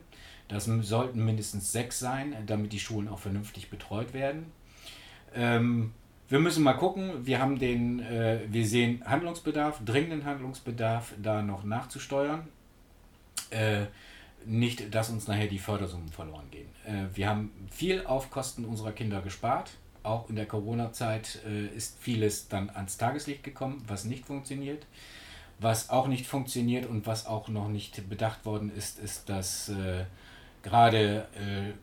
[0.47, 4.51] Das sollten mindestens sechs sein, damit die Schulen auch vernünftig betreut werden.
[5.33, 5.93] Ähm,
[6.31, 7.25] wir müssen mal gucken.
[7.25, 12.47] Wir haben den, äh, wir sehen Handlungsbedarf, dringenden Handlungsbedarf, da noch nachzusteuern.
[13.49, 13.87] Äh,
[14.45, 16.69] nicht, dass uns nachher die Fördersummen verloren gehen.
[16.85, 19.71] Äh, wir haben viel auf Kosten unserer Kinder gespart.
[20.03, 24.87] Auch in der Corona-Zeit äh, ist vieles dann ans Tageslicht gekommen, was nicht funktioniert.
[25.59, 30.05] Was auch nicht funktioniert und was auch noch nicht bedacht worden ist, ist, dass äh,
[30.63, 31.73] gerade äh,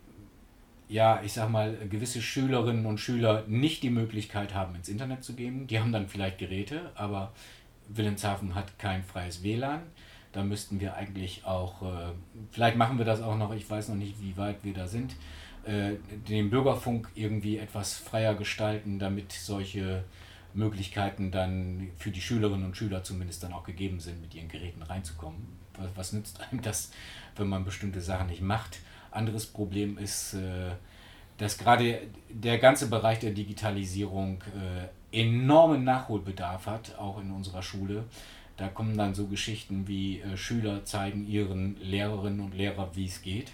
[0.88, 5.34] ja, ich sag mal, gewisse Schülerinnen und Schüler nicht die Möglichkeit haben, ins Internet zu
[5.34, 5.66] gehen.
[5.66, 7.32] Die haben dann vielleicht Geräte, aber
[7.88, 9.82] Wilhelmshaven hat kein freies WLAN.
[10.32, 12.12] Da müssten wir eigentlich auch, äh,
[12.50, 15.14] vielleicht machen wir das auch noch, ich weiß noch nicht, wie weit wir da sind,
[15.64, 15.94] äh,
[16.28, 20.04] den Bürgerfunk irgendwie etwas freier gestalten, damit solche
[20.54, 24.82] Möglichkeiten dann für die Schülerinnen und Schüler zumindest dann auch gegeben sind, mit ihren Geräten
[24.82, 25.40] reinzukommen.
[25.76, 26.90] Was, was nützt einem das,
[27.36, 28.80] wenn man bestimmte Sachen nicht macht?
[29.10, 30.70] Anderes Problem ist, äh,
[31.38, 34.42] dass gerade der ganze Bereich der Digitalisierung
[35.12, 38.04] äh, enormen Nachholbedarf hat, auch in unserer Schule.
[38.56, 43.22] Da kommen dann so Geschichten wie äh, Schüler zeigen ihren Lehrerinnen und Lehrern, wie es
[43.22, 43.52] geht.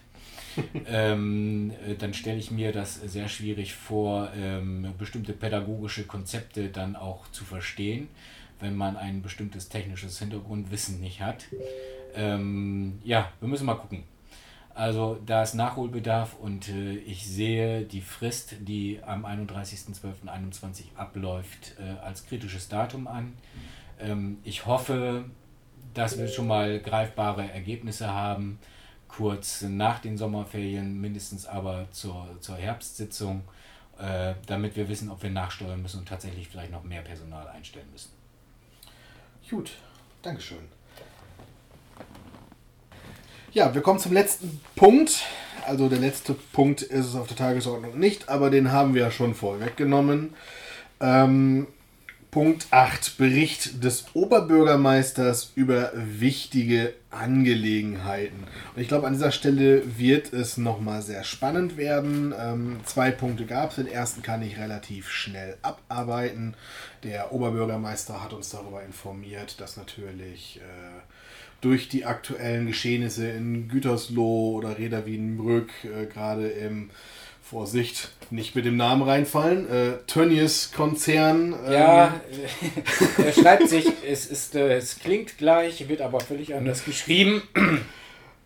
[0.86, 7.28] ähm, dann stelle ich mir das sehr schwierig vor, ähm, bestimmte pädagogische Konzepte dann auch
[7.32, 8.08] zu verstehen,
[8.60, 11.44] wenn man ein bestimmtes technisches Hintergrundwissen nicht hat.
[12.14, 14.04] Ähm, ja, wir müssen mal gucken.
[14.74, 22.00] Also da ist Nachholbedarf und äh, ich sehe die Frist, die am 31.12.21 abläuft, äh,
[22.04, 23.34] als kritisches Datum an.
[24.00, 25.26] Ähm, ich hoffe,
[25.94, 28.58] dass wir schon mal greifbare Ergebnisse haben,
[29.06, 33.44] kurz nach den Sommerferien, mindestens aber zur, zur Herbstsitzung,
[33.98, 37.86] äh, damit wir wissen, ob wir nachsteuern müssen und tatsächlich vielleicht noch mehr Personal einstellen
[37.92, 38.10] müssen.
[39.48, 39.70] Gut,
[40.22, 40.66] Dankeschön.
[43.54, 45.22] Ja, wir kommen zum letzten Punkt.
[45.64, 49.10] Also der letzte Punkt ist es auf der Tagesordnung nicht, aber den haben wir ja
[49.12, 50.34] schon vorweggenommen.
[50.98, 51.68] Ähm,
[52.32, 53.16] Punkt 8.
[53.16, 58.42] Bericht des Oberbürgermeisters über wichtige Angelegenheiten.
[58.74, 62.34] Und ich glaube, an dieser Stelle wird es nochmal sehr spannend werden.
[62.36, 63.76] Ähm, zwei Punkte gab es.
[63.76, 66.56] Den ersten kann ich relativ schnell abarbeiten.
[67.04, 71.02] Der Oberbürgermeister hat uns darüber informiert, dass natürlich äh,
[71.64, 76.90] durch die aktuellen Geschehnisse in Gütersloh oder Reda Wiedenbrück äh, gerade im
[77.40, 79.70] Vorsicht, nicht mit dem Namen reinfallen.
[79.70, 81.54] Äh, Tönnies Konzern.
[81.66, 82.20] Ähm ja,
[83.18, 87.42] er schreibt sich, es, ist, äh, es klingt gleich, wird aber völlig anders geschrieben.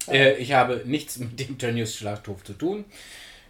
[0.09, 2.85] äh, ich habe nichts mit dem Tönnies Schlachthof zu tun.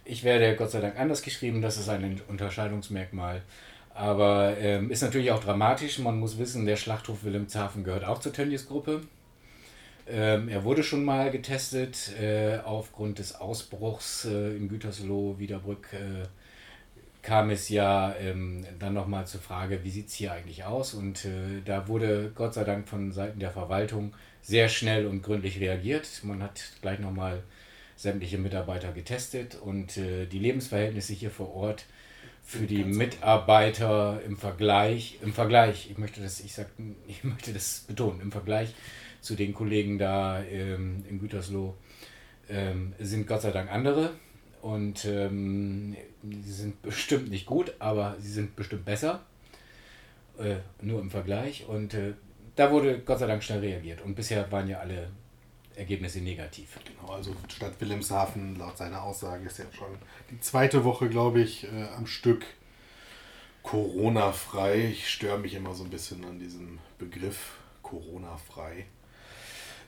[0.05, 3.41] Ich werde Gott sei Dank anders geschrieben, das ist ein Unterscheidungsmerkmal.
[3.93, 5.99] Aber ähm, ist natürlich auch dramatisch.
[5.99, 9.01] Man muss wissen, der Schlachthof Wilhelmshaven gehört auch zur Tönnies Gruppe.
[10.09, 15.93] Ähm, er wurde schon mal getestet äh, aufgrund des Ausbruchs äh, in Gütersloh, Wiederbrück.
[15.93, 16.27] Äh,
[17.21, 20.93] kam es ja ähm, dann nochmal zur Frage, wie sieht es hier eigentlich aus?
[20.93, 25.59] Und äh, da wurde Gott sei Dank von Seiten der Verwaltung sehr schnell und gründlich
[25.59, 26.07] reagiert.
[26.23, 27.43] Man hat gleich nochmal
[27.95, 31.85] sämtliche Mitarbeiter getestet und äh, die Lebensverhältnisse hier vor Ort
[32.41, 36.67] für die Mitarbeiter im Vergleich, im Vergleich, ich möchte das, ich sag,
[37.07, 38.73] ich möchte das betonen, im Vergleich
[39.21, 41.75] zu den Kollegen da ähm, in Gütersloh
[42.49, 44.11] ähm, sind Gott sei Dank andere.
[44.61, 49.21] Und ähm, sie sind bestimmt nicht gut, aber sie sind bestimmt besser.
[50.37, 51.65] Äh, nur im Vergleich.
[51.67, 52.13] Und äh,
[52.55, 54.01] da wurde Gott sei Dank schnell reagiert.
[54.01, 55.09] Und bisher waren ja alle
[55.75, 56.77] Ergebnisse negativ.
[56.83, 59.95] Genau, also Stadt Wilhelmshaven, laut seiner Aussage, ist ja schon
[60.29, 62.45] die zweite Woche, glaube ich, äh, am Stück
[63.63, 64.89] Corona-frei.
[64.91, 68.85] Ich störe mich immer so ein bisschen an diesem Begriff Corona-frei.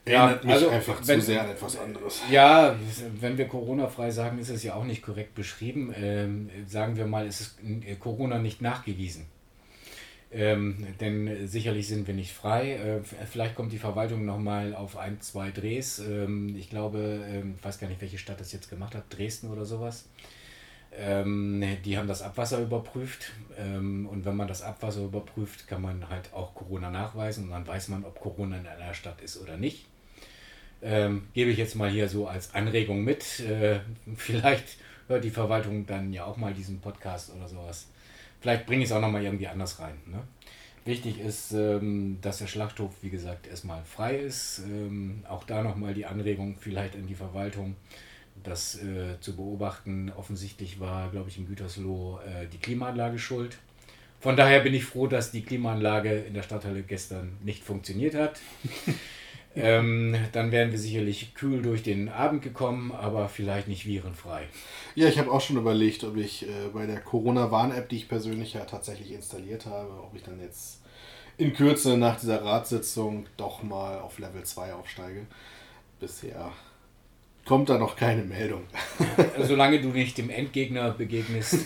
[0.04, 2.22] Erinnert ja, mich also, einfach wenn, zu sehr an etwas anderes.
[2.32, 2.76] Ja,
[3.20, 5.94] wenn wir Corona-frei sagen, ist es ja auch nicht korrekt beschrieben.
[5.96, 7.60] Ähm, sagen wir mal, es ist
[8.00, 9.28] Corona nicht nachgewiesen.
[10.34, 12.74] Ähm, denn sicherlich sind wir nicht frei.
[12.74, 16.00] Äh, vielleicht kommt die Verwaltung nochmal auf ein, zwei Drehs.
[16.00, 19.52] Ähm, ich glaube, ähm, ich weiß gar nicht, welche Stadt das jetzt gemacht hat, Dresden
[19.52, 20.06] oder sowas.
[20.94, 26.10] Ähm, die haben das Abwasser überprüft ähm, und wenn man das Abwasser überprüft, kann man
[26.10, 29.56] halt auch Corona nachweisen und dann weiß man, ob Corona in einer Stadt ist oder
[29.56, 29.86] nicht.
[30.82, 33.40] Ähm, gebe ich jetzt mal hier so als Anregung mit.
[33.40, 33.80] Äh,
[34.16, 34.78] vielleicht
[35.08, 37.88] hört die Verwaltung dann ja auch mal diesen Podcast oder sowas.
[38.42, 39.98] Vielleicht bringe ich es auch nochmal irgendwie anders rein.
[40.08, 40.24] Ne?
[40.84, 44.64] Wichtig ist, ähm, dass der Schlachthof, wie gesagt, erstmal frei ist.
[44.66, 47.76] Ähm, auch da nochmal die Anregung vielleicht an die Verwaltung,
[48.44, 50.12] das äh, zu beobachten.
[50.16, 53.58] Offensichtlich war, glaube ich, in Gütersloh äh, die Klimaanlage schuld.
[54.20, 58.40] Von daher bin ich froh, dass die Klimaanlage in der Stadthalle gestern nicht funktioniert hat.
[59.54, 64.48] Ähm, dann wären wir sicherlich kühl durch den Abend gekommen, aber vielleicht nicht virenfrei.
[64.96, 68.54] Ja, ich habe auch schon überlegt, ob ich äh, bei der Corona-Warn-App, die ich persönlich
[68.54, 70.80] ja tatsächlich installiert habe, ob ich dann jetzt
[71.38, 75.28] in Kürze nach dieser Ratssitzung doch mal auf Level 2 aufsteige.
[76.00, 76.54] Bisher
[77.46, 78.62] kommt da noch keine Meldung.
[79.42, 81.58] Solange du nicht dem Endgegner begegnest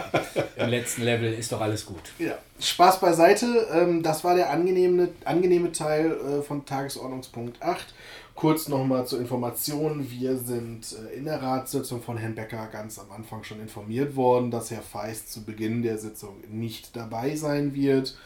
[0.56, 2.02] im letzten Level, ist doch alles gut.
[2.18, 2.38] Ja.
[2.60, 3.66] Spaß beiseite.
[3.72, 7.94] Ähm, das war der angenehme, angenehme Teil äh, von Tagesordnungspunkt 8.
[8.34, 10.10] Kurz nochmal zur Information.
[10.10, 14.50] Wir sind äh, in der Ratssitzung von Herrn Becker ganz am Anfang schon informiert worden,
[14.50, 18.16] dass Herr Feist zu Beginn der Sitzung nicht dabei sein wird.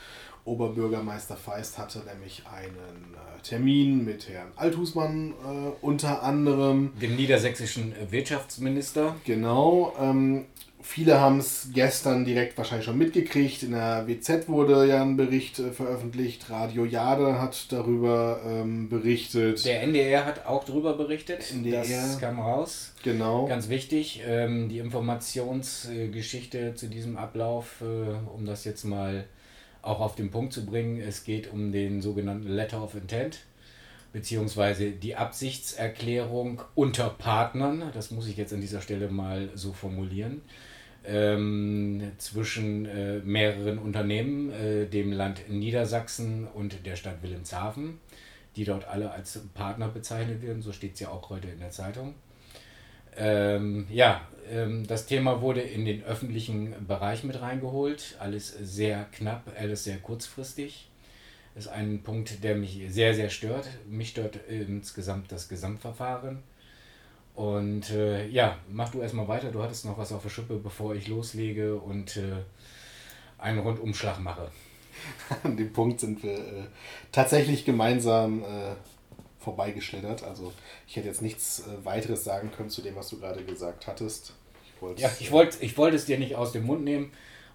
[0.45, 6.93] Oberbürgermeister Feist hatte nämlich einen äh, Termin mit Herrn Althusmann äh, unter anderem.
[7.01, 9.15] Dem niedersächsischen Wirtschaftsminister.
[9.25, 9.95] Genau.
[10.01, 10.47] Ähm,
[10.81, 13.63] viele haben es gestern direkt wahrscheinlich schon mitgekriegt.
[13.63, 16.51] In der WZ wurde ja ein Bericht äh, veröffentlicht.
[16.51, 19.65] Radio Jade hat darüber ähm, berichtet.
[19.65, 21.53] Der NDR hat auch darüber berichtet.
[21.53, 21.83] NDR.
[21.83, 22.93] Das kam raus.
[23.05, 23.47] Genau.
[23.47, 27.85] Ganz wichtig, ähm, die Informationsgeschichte zu diesem Ablauf, äh,
[28.35, 29.25] um das jetzt mal
[29.83, 31.01] auch auf den Punkt zu bringen.
[31.01, 33.41] Es geht um den sogenannten Letter of Intent,
[34.13, 40.43] beziehungsweise die Absichtserklärung unter Partnern, das muss ich jetzt an dieser Stelle mal so formulieren,
[41.05, 47.99] ähm, zwischen äh, mehreren Unternehmen, äh, dem Land Niedersachsen und der Stadt Wilhelmshaven,
[48.55, 51.71] die dort alle als Partner bezeichnet werden, so steht es ja auch heute in der
[51.71, 52.15] Zeitung.
[53.17, 54.23] Ähm, ja,
[54.87, 58.17] das Thema wurde in den öffentlichen Bereich mit reingeholt.
[58.19, 60.89] Alles sehr knapp, alles sehr kurzfristig.
[61.55, 63.69] Das ist ein Punkt, der mich sehr, sehr stört.
[63.89, 66.43] Mich stört insgesamt das Gesamtverfahren.
[67.35, 69.51] Und äh, ja, mach du erstmal weiter.
[69.51, 72.43] Du hattest noch was auf der Schippe, bevor ich loslege und äh,
[73.39, 74.51] einen Rundumschlag mache.
[75.43, 76.67] An dem Punkt sind wir äh,
[77.11, 78.75] tatsächlich gemeinsam äh,
[79.43, 80.23] vorbeigeschlittert.
[80.23, 80.53] Also
[80.87, 84.35] ich hätte jetzt nichts äh, weiteres sagen können zu dem, was du gerade gesagt hattest.
[84.97, 87.13] Ich ja, ich wollte ich wollt es dir nicht aus dem Mund nehmen.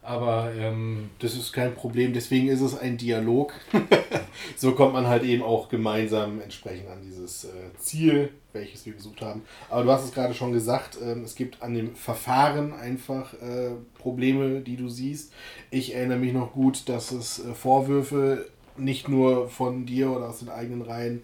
[0.08, 3.54] Aber ähm, das ist kein Problem, deswegen ist es ein Dialog.
[4.56, 9.20] so kommt man halt eben auch gemeinsam entsprechend an dieses äh, Ziel, welches wir gesucht
[9.20, 9.42] haben.
[9.70, 13.72] Aber du hast es gerade schon gesagt, ähm, es gibt an dem Verfahren einfach äh,
[14.00, 15.34] Probleme, die du siehst.
[15.72, 18.46] Ich erinnere mich noch gut, dass es äh, Vorwürfe
[18.78, 21.24] nicht nur von dir oder aus den eigenen Reihen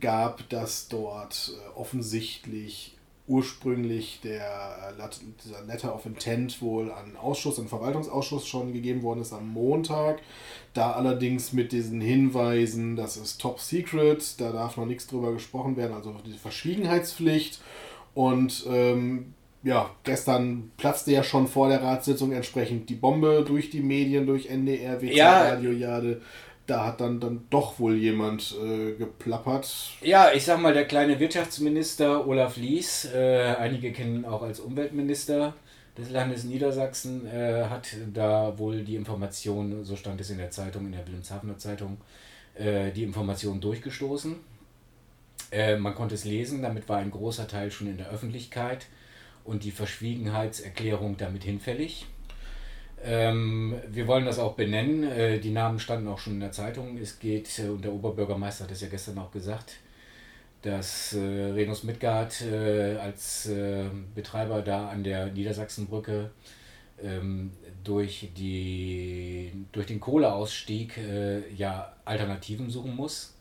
[0.00, 2.94] gab, dass dort äh, offensichtlich
[3.26, 5.08] ursprünglich der äh,
[5.44, 10.20] dieser Letter of Intent wohl an Ausschuss, an Verwaltungsausschuss schon gegeben worden ist am Montag.
[10.74, 15.76] Da allerdings mit diesen Hinweisen, das ist top secret, da darf noch nichts drüber gesprochen
[15.76, 17.60] werden, also die Verschwiegenheitspflicht.
[18.12, 23.80] Und ähm, ja, gestern platzte ja schon vor der Ratssitzung entsprechend die Bombe durch die
[23.80, 26.20] Medien, durch NDR, WZ, ja, Radio Jade
[26.66, 29.92] da hat dann, dann doch wohl jemand äh, geplappert.
[30.02, 34.60] Ja, ich sag mal, der kleine Wirtschaftsminister Olaf Lies, äh, einige kennen ihn auch als
[34.60, 35.54] Umweltminister
[35.96, 40.86] des Landes Niedersachsen, äh, hat da wohl die Information, so stand es in der Zeitung,
[40.86, 41.98] in der Wilhelmshavener Zeitung,
[42.54, 44.36] äh, die Information durchgestoßen.
[45.50, 48.86] Äh, man konnte es lesen, damit war ein großer Teil schon in der Öffentlichkeit
[49.44, 52.06] und die Verschwiegenheitserklärung damit hinfällig.
[53.06, 55.04] Ähm, wir wollen das auch benennen.
[55.04, 56.96] Äh, die Namen standen auch schon in der Zeitung.
[56.96, 59.76] Es geht, äh, und der Oberbürgermeister hat es ja gestern auch gesagt,
[60.62, 63.84] dass äh, Renus Midgard äh, als äh,
[64.14, 66.30] Betreiber da an der Niedersachsenbrücke
[67.02, 67.50] ähm,
[67.82, 73.34] durch, die, durch den Kohleausstieg äh, ja Alternativen suchen muss.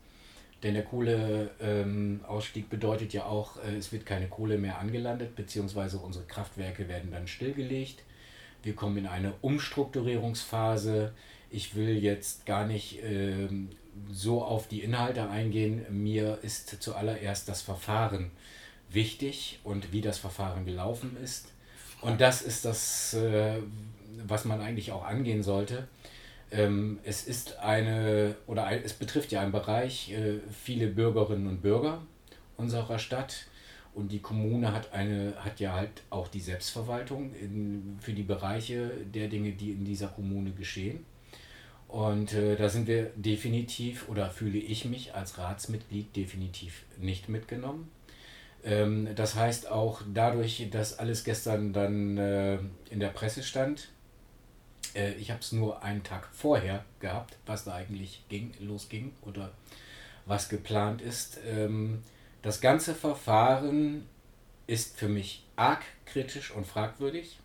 [0.61, 6.26] Denn der Kohleausstieg ähm, bedeutet ja auch, es wird keine Kohle mehr angelandet, beziehungsweise unsere
[6.26, 8.03] Kraftwerke werden dann stillgelegt
[8.64, 11.14] wir kommen in eine Umstrukturierungsphase.
[11.49, 13.70] Ich will jetzt gar nicht ähm,
[14.11, 15.86] so auf die Inhalte eingehen.
[15.89, 18.32] Mir ist zuallererst das Verfahren
[18.89, 21.51] wichtig und wie das Verfahren gelaufen ist.
[22.01, 23.57] Und das ist das, äh,
[24.26, 25.88] was man eigentlich auch angehen sollte.
[26.51, 31.61] Ähm, es ist eine, oder ein, es betrifft ja einen Bereich, äh, viele Bürgerinnen und
[31.61, 32.01] Bürger
[32.57, 33.47] unserer Stadt
[33.96, 38.91] und die Kommune hat, eine, hat ja halt auch die Selbstverwaltung in, für die Bereiche
[39.14, 41.06] der Dinge, die in dieser Kommune geschehen.
[41.88, 47.91] Und äh, da sind wir definitiv oder fühle ich mich als Ratsmitglied definitiv nicht mitgenommen.
[48.64, 52.58] Ähm, das heißt auch dadurch, dass alles gestern dann äh,
[52.89, 53.89] in der Presse stand,
[54.96, 59.52] äh, ich habe es nur einen Tag vorher gehabt, was da eigentlich ging, losging oder
[60.26, 61.39] was geplant ist.
[61.46, 62.02] Ähm,
[62.44, 64.06] das ganze Verfahren
[64.68, 67.39] ist für mich arg kritisch und fragwürdig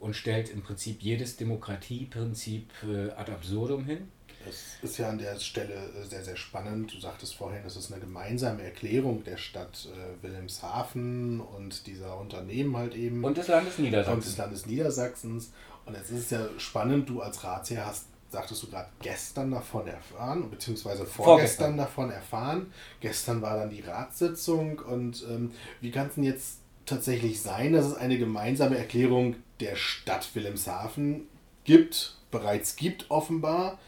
[0.00, 4.08] und stellt im Prinzip jedes Demokratieprinzip äh, ad absurdum hin.
[4.44, 6.94] Das ist ja an der Stelle äh, sehr, sehr spannend.
[6.94, 12.76] Du sagtest vorhin, es ist eine gemeinsame Erklärung der Stadt äh, Wilhelmshaven und dieser Unternehmen
[12.76, 13.24] halt eben.
[13.24, 14.14] Und des Landes Niedersachsen.
[14.14, 15.52] Und des Landes Niedersachsens.
[15.86, 19.86] Und jetzt ist es ja spannend, du als Ratsherr hast sagtest du gerade, gestern davon
[19.86, 22.72] erfahren, beziehungsweise vorgestern, vorgestern, davon erfahren.
[23.00, 27.86] Gestern war dann die Ratssitzung und ähm, wie kann es denn jetzt tatsächlich sein, dass
[27.86, 31.26] es eine gemeinsame Erklärung der Stadt Wilhelmshaven
[31.64, 33.78] gibt, bereits gibt offenbar?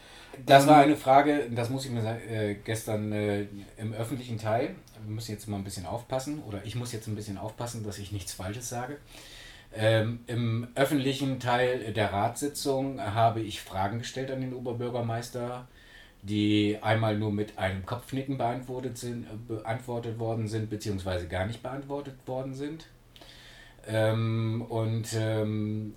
[0.45, 4.37] Das war ähm, eine Frage, das muss ich mir sagen, äh, gestern äh, im öffentlichen
[4.37, 4.75] Teil.
[5.03, 7.97] Wir müssen jetzt mal ein bisschen aufpassen, oder ich muss jetzt ein bisschen aufpassen, dass
[7.97, 8.97] ich nichts Falsches sage.
[9.73, 15.67] Ähm, Im öffentlichen Teil der Ratssitzung habe ich Fragen gestellt an den Oberbürgermeister,
[16.23, 22.15] die einmal nur mit einem Kopfnicken beantwortet, sind, beantwortet worden sind, beziehungsweise gar nicht beantwortet
[22.27, 22.87] worden sind.
[23.87, 25.95] Ähm, und ähm,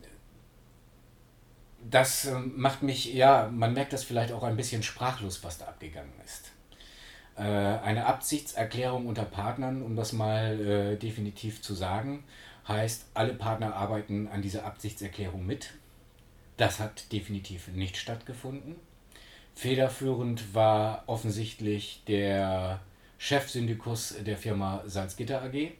[1.91, 5.67] das ähm, macht mich, ja, man merkt das vielleicht auch ein bisschen sprachlos, was da
[5.67, 6.53] abgegangen ist.
[7.37, 12.25] Äh, eine Absichtserklärung unter Partnern, um das mal äh, definitiv zu sagen,
[12.67, 15.75] Heißt, alle Partner arbeiten an dieser Absichtserklärung mit.
[16.57, 18.77] Das hat definitiv nicht stattgefunden.
[19.55, 22.81] Federführend war offensichtlich der
[23.19, 25.73] Chefsyndikus der Firma Salzgitter AG.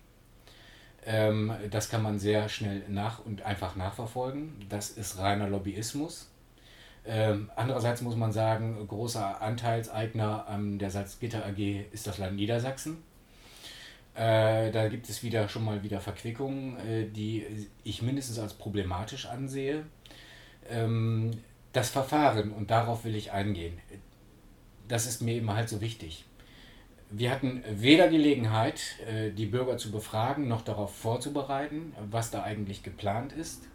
[1.07, 4.67] Ähm, das kann man sehr schnell nach und einfach nachverfolgen.
[4.69, 6.31] Das ist reiner Lobbyismus.
[7.07, 13.03] Ähm, andererseits muss man sagen, großer Anteilseigner an der Salzgitter AG ist das Land Niedersachsen.
[14.15, 19.27] Äh, da gibt es wieder schon mal wieder Verquickungen, äh, die ich mindestens als problematisch
[19.27, 19.85] ansehe.
[20.71, 21.33] Ähm,
[21.73, 23.77] das Verfahren, und darauf will ich eingehen,
[24.87, 26.25] das ist mir immer halt so wichtig.
[27.11, 32.83] Wir hatten weder Gelegenheit, äh, die Bürger zu befragen, noch darauf vorzubereiten, was da eigentlich
[32.83, 33.69] geplant ist.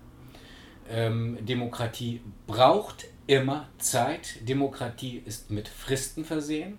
[0.89, 4.47] Ähm, Demokratie braucht immer Zeit.
[4.47, 6.77] Demokratie ist mit Fristen versehen.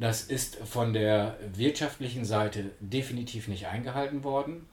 [0.00, 4.66] Das ist von der wirtschaftlichen Seite definitiv nicht eingehalten worden.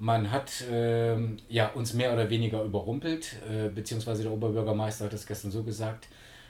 [0.00, 1.16] Man hat äh,
[1.48, 6.08] ja, uns mehr oder weniger überrumpelt, äh, beziehungsweise der Oberbürgermeister hat es gestern so gesagt.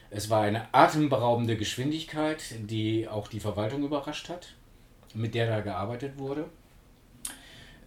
[0.09, 4.55] Es war eine atemberaubende Geschwindigkeit, die auch die Verwaltung überrascht hat,
[5.13, 6.45] mit der da gearbeitet wurde.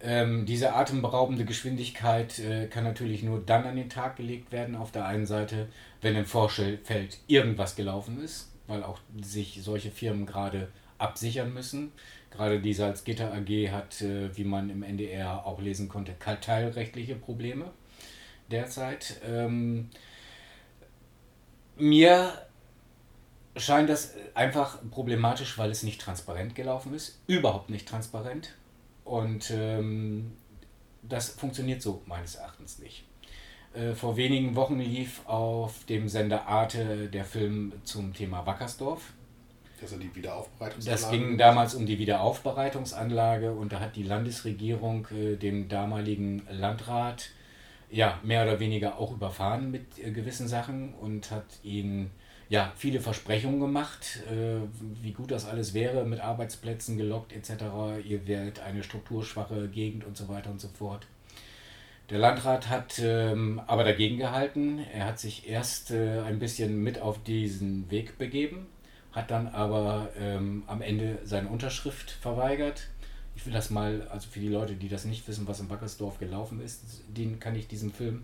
[0.01, 4.93] Ähm, diese atemberaubende Geschwindigkeit äh, kann natürlich nur dann an den Tag gelegt werden, auf
[4.93, 5.67] der einen Seite,
[6.01, 11.91] wenn im Vorfeld irgendwas gelaufen ist, weil auch sich solche Firmen gerade absichern müssen.
[12.31, 17.71] Gerade die Salzgitter AG hat, äh, wie man im NDR auch lesen konnte, kartellrechtliche Probleme
[18.51, 19.19] derzeit.
[19.25, 19.89] Ähm,
[21.77, 22.33] mir
[23.55, 27.19] scheint das einfach problematisch, weil es nicht transparent gelaufen ist.
[27.27, 28.55] Überhaupt nicht transparent.
[29.03, 30.33] Und ähm,
[31.01, 33.05] das funktioniert so meines Erachtens nicht.
[33.73, 39.13] Äh, vor wenigen Wochen lief auf dem Sender Arte der Film zum Thema Wackersdorf.
[39.79, 41.01] Das, die Wiederaufbereitungsanlage.
[41.01, 47.29] das ging damals um die Wiederaufbereitungsanlage und da hat die Landesregierung äh, dem damaligen Landrat
[47.89, 52.11] ja mehr oder weniger auch überfahren mit äh, gewissen Sachen und hat ihn
[52.49, 54.57] ja, viele Versprechungen gemacht, äh,
[55.01, 57.63] wie gut das alles wäre, mit Arbeitsplätzen gelockt etc.
[58.03, 61.05] Ihr werdet eine strukturschwache Gegend und so weiter und so fort.
[62.09, 64.79] Der Landrat hat ähm, aber dagegen gehalten.
[64.93, 68.65] Er hat sich erst äh, ein bisschen mit auf diesen Weg begeben,
[69.11, 72.87] hat dann aber ähm, am Ende seine Unterschrift verweigert.
[73.35, 76.17] Ich will das mal, also für die Leute, die das nicht wissen, was in Wackersdorf
[76.17, 78.23] gelaufen ist, den kann ich diesen Film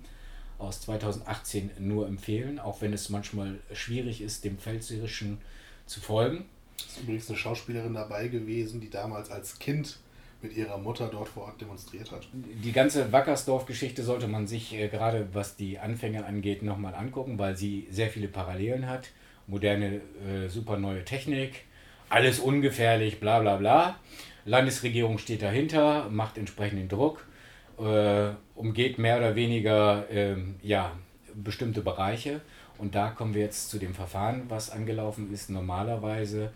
[0.57, 5.37] aus 2018 nur empfehlen, auch wenn es manchmal schwierig ist, dem Pfälzerischen
[5.85, 6.45] zu folgen.
[6.77, 9.99] Es ist übrigens eine Schauspielerin dabei gewesen, die damals als Kind
[10.45, 12.27] mit ihrer Mutter dort vor Ort demonstriert hat.
[12.33, 17.55] Die ganze Wackersdorf-Geschichte sollte man sich äh, gerade was die Anfänge angeht nochmal angucken, weil
[17.57, 19.09] sie sehr viele Parallelen hat.
[19.47, 21.65] Moderne, äh, super neue Technik,
[22.09, 23.95] alles ungefährlich, bla bla bla.
[24.45, 27.25] Landesregierung steht dahinter, macht entsprechenden Druck
[27.77, 30.91] äh, umgeht mehr oder weniger ähm, ja,
[31.33, 32.41] bestimmte Bereiche.
[32.77, 35.49] Und da kommen wir jetzt zu dem Verfahren, was angelaufen ist.
[35.49, 36.51] Normalerweise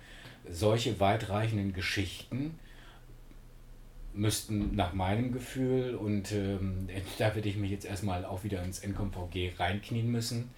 [0.49, 2.59] solche weitreichenden Geschichten
[4.13, 6.87] müssten nach meinem Gefühl, und ähm,
[7.17, 10.49] da würde ich mich jetzt erstmal auch wieder ins NKVG reinknien müssen,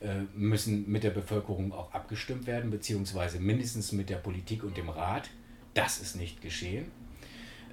[0.00, 4.88] äh, müssen mit der Bevölkerung auch abgestimmt werden, beziehungsweise mindestens mit der Politik und dem
[4.88, 5.30] Rat.
[5.74, 6.90] Das ist nicht geschehen.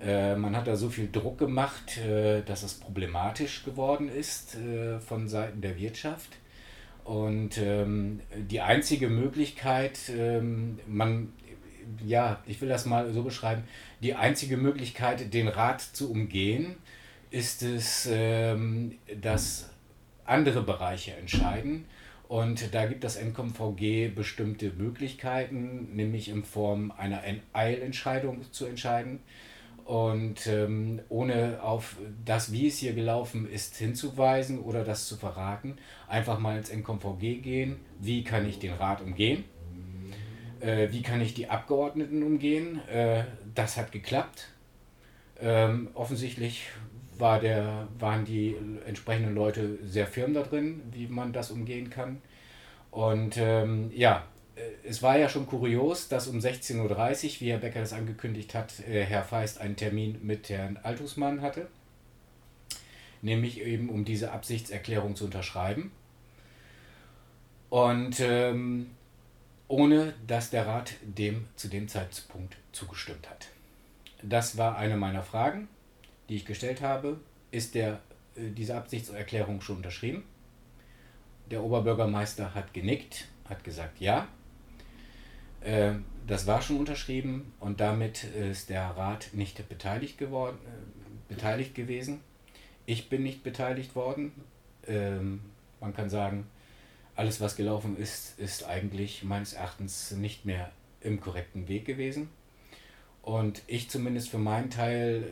[0.02, 5.00] Äh, man hat da so viel Druck gemacht, äh, dass es problematisch geworden ist äh,
[5.00, 6.38] von Seiten der Wirtschaft.
[7.04, 11.34] Und ähm, die einzige Möglichkeit, ähm, man,
[12.06, 13.64] ja, ich will das mal so beschreiben,
[14.02, 16.76] die einzige Möglichkeit, den Rat zu umgehen,
[17.32, 19.70] ist es, ähm, dass
[20.26, 21.86] andere Bereiche entscheiden.
[22.28, 27.22] Und da gibt das NKVG bestimmte Möglichkeiten, nämlich in Form einer
[27.52, 29.20] Eilentscheidung zu entscheiden.
[29.86, 35.76] Und ähm, ohne auf das, wie es hier gelaufen ist, hinzuweisen oder das zu verraten,
[36.08, 37.76] einfach mal ins NKVG gehen.
[38.00, 39.44] Wie kann ich den Rat umgehen?
[40.64, 42.80] Äh, wie kann ich die Abgeordneten umgehen?
[42.88, 44.48] Äh, das hat geklappt.
[45.40, 46.70] Ähm, offensichtlich
[47.18, 48.56] war der, waren die
[48.86, 52.22] entsprechenden Leute sehr firm da drin, wie man das umgehen kann.
[52.92, 54.24] Und ähm, ja,
[54.56, 58.56] äh, es war ja schon kurios, dass um 16.30 Uhr, wie Herr Becker das angekündigt
[58.56, 61.68] hat, äh, Herr Feist einen Termin mit Herrn Altusmann hatte,
[63.22, 65.92] nämlich eben um diese Absichtserklärung zu unterschreiben.
[67.70, 68.92] Und ähm,
[69.74, 73.48] ohne dass der Rat dem zu dem Zeitpunkt zugestimmt hat.
[74.22, 75.68] Das war eine meiner Fragen,
[76.30, 77.20] die ich gestellt habe.
[77.50, 77.94] Ist der,
[78.36, 80.26] äh, diese Absichtserklärung schon unterschrieben?
[81.50, 84.28] Der Oberbürgermeister hat genickt, hat gesagt ja.
[85.62, 85.94] Äh,
[86.28, 92.20] das war schon unterschrieben und damit ist der Rat nicht beteiligt geworden, äh, beteiligt gewesen.
[92.86, 94.34] Ich bin nicht beteiligt worden.
[94.86, 95.42] Ähm,
[95.82, 96.46] man kann sagen,
[97.16, 100.72] alles, was gelaufen ist, ist eigentlich meines Erachtens nicht mehr
[101.02, 102.30] im korrekten Weg gewesen.
[103.22, 105.24] Und ich zumindest für meinen Teil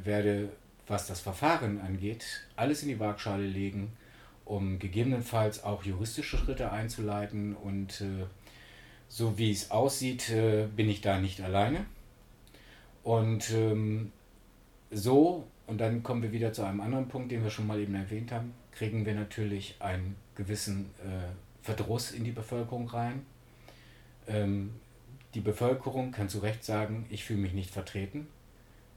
[0.00, 0.50] äh, werde,
[0.86, 3.92] was das Verfahren angeht, alles in die Waagschale legen,
[4.44, 8.26] um gegebenenfalls auch juristische Schritte einzuleiten und äh,
[9.08, 11.84] so wie es aussieht, äh, bin ich da nicht alleine.
[13.02, 14.12] Und ähm,
[14.90, 17.94] so, und dann kommen wir wieder zu einem anderen Punkt, den wir schon mal eben
[17.94, 23.26] erwähnt haben, kriegen wir natürlich einen gewissen äh, Verdruss in die Bevölkerung rein.
[24.28, 24.70] Ähm,
[25.34, 28.28] die Bevölkerung kann zu Recht sagen, ich fühle mich nicht vertreten.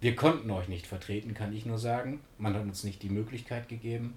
[0.01, 2.21] Wir konnten euch nicht vertreten, kann ich nur sagen.
[2.37, 4.13] Man hat uns nicht die Möglichkeit gegeben.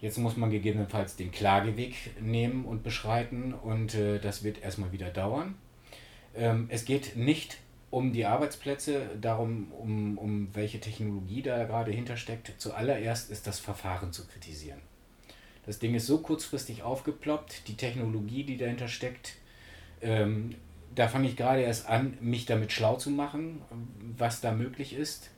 [0.00, 5.10] Jetzt muss man gegebenenfalls den Klageweg nehmen und beschreiten und äh, das wird erstmal wieder
[5.10, 5.54] dauern.
[6.36, 7.58] Ähm, es geht nicht
[7.90, 12.52] um die Arbeitsplätze, darum, um, um welche Technologie da gerade hintersteckt.
[12.58, 14.80] Zuallererst ist das Verfahren zu kritisieren.
[15.66, 19.34] Das Ding ist so kurzfristig aufgeploppt, die Technologie, die dahinter steckt,
[20.02, 20.54] ähm,
[20.94, 23.62] da fange ich gerade erst an, mich damit schlau zu machen,
[24.16, 25.30] was da möglich ist.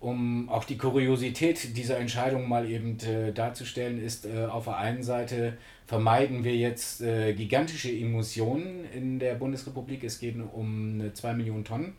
[0.00, 5.02] Um auch die Kuriosität dieser Entscheidung mal eben äh, darzustellen, ist äh, auf der einen
[5.02, 10.04] Seite vermeiden wir jetzt äh, gigantische Emissionen in der Bundesrepublik.
[10.04, 11.94] Es geht um 2 Millionen Tonnen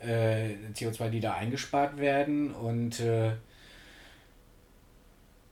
[0.00, 2.52] äh, CO2, die da eingespart werden.
[2.52, 3.32] Und äh,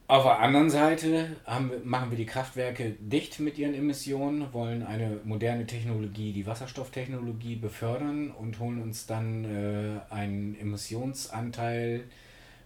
[0.08, 5.20] auf der anderen Seite haben, machen wir die Kraftwerke dicht mit ihren Emissionen, wollen eine
[5.24, 12.04] moderne Technologie, die Wasserstofftechnologie, befördern und holen uns dann äh, einen Emissionsanteil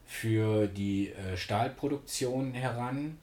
[0.06, 3.18] für die äh, Stahlproduktion heran.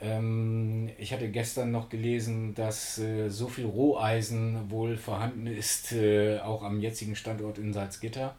[0.00, 6.40] Ähm, ich hatte gestern noch gelesen, dass äh, so viel Roheisen wohl vorhanden ist, äh,
[6.40, 8.34] auch am jetzigen Standort in Salzgitter.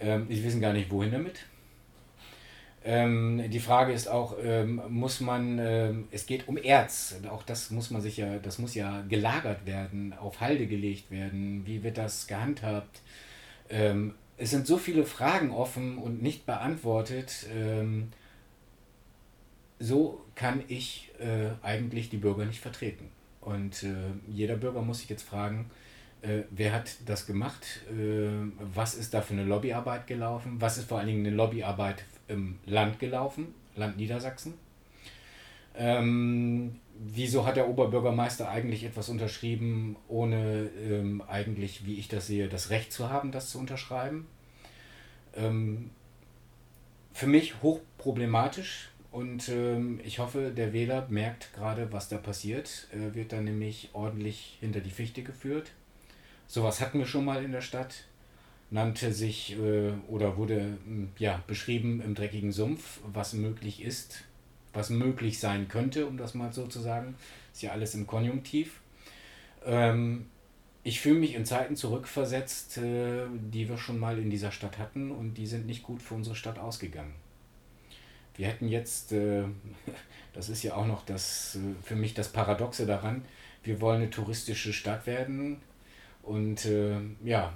[0.00, 1.44] Ähm, ich wissen gar nicht, wohin damit.
[2.82, 7.70] Ähm, die Frage ist auch, ähm, muss man, ähm, es geht um Erz, auch das
[7.70, 11.98] muss man sich ja, das muss ja gelagert werden, auf Halde gelegt werden, wie wird
[11.98, 13.02] das gehandhabt?
[13.68, 17.46] Ähm, es sind so viele Fragen offen und nicht beantwortet.
[17.54, 18.08] Ähm,
[19.78, 23.08] so kann ich äh, eigentlich die Bürger nicht vertreten.
[23.42, 23.94] Und äh,
[24.28, 25.70] jeder Bürger muss sich jetzt fragen,
[26.22, 27.80] äh, wer hat das gemacht?
[27.90, 28.28] Äh,
[28.58, 30.56] was ist da für eine Lobbyarbeit gelaufen?
[30.58, 34.54] Was ist vor allen Dingen eine Lobbyarbeit im Land gelaufen, Land Niedersachsen.
[35.76, 42.48] Ähm, wieso hat der Oberbürgermeister eigentlich etwas unterschrieben, ohne ähm, eigentlich, wie ich das sehe,
[42.48, 44.26] das Recht zu haben, das zu unterschreiben?
[45.34, 45.90] Ähm,
[47.12, 52.86] für mich hochproblematisch und ähm, ich hoffe, der Wähler merkt gerade, was da passiert.
[52.92, 55.72] Er wird dann nämlich ordentlich hinter die Fichte geführt.
[56.46, 58.04] Sowas hatten wir schon mal in der Stadt
[58.70, 60.78] nannte sich äh, oder wurde
[61.18, 64.24] ja, beschrieben im dreckigen Sumpf, was möglich ist,
[64.72, 67.16] was möglich sein könnte, um das mal so zu sagen.
[67.52, 68.80] Ist ja alles im Konjunktiv.
[69.64, 70.26] Ähm,
[70.82, 75.10] ich fühle mich in Zeiten zurückversetzt, äh, die wir schon mal in dieser Stadt hatten
[75.10, 77.14] und die sind nicht gut für unsere Stadt ausgegangen.
[78.36, 79.44] Wir hätten jetzt, äh,
[80.32, 83.24] das ist ja auch noch das, äh, für mich das Paradoxe daran,
[83.62, 85.58] wir wollen eine touristische Stadt werden
[86.22, 87.52] und äh, ja,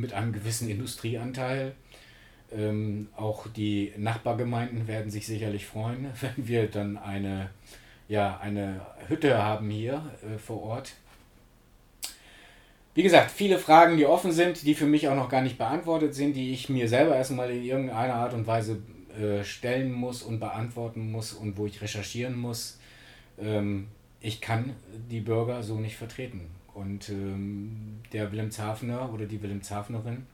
[0.00, 1.74] mit einem gewissen Industrieanteil.
[2.52, 7.50] Ähm, auch die Nachbargemeinden werden sich sicherlich freuen, wenn wir dann eine,
[8.08, 10.92] ja, eine Hütte haben hier äh, vor Ort.
[12.94, 16.14] Wie gesagt, viele Fragen, die offen sind, die für mich auch noch gar nicht beantwortet
[16.14, 18.78] sind, die ich mir selber erstmal in irgendeiner Art und Weise
[19.20, 22.78] äh, stellen muss und beantworten muss und wo ich recherchieren muss.
[23.38, 23.88] Ähm,
[24.20, 24.74] ich kann
[25.10, 26.55] die Bürger so nicht vertreten.
[26.76, 30.26] Und ähm, der Wilhelmshavener oder die Wilhelmshavenerin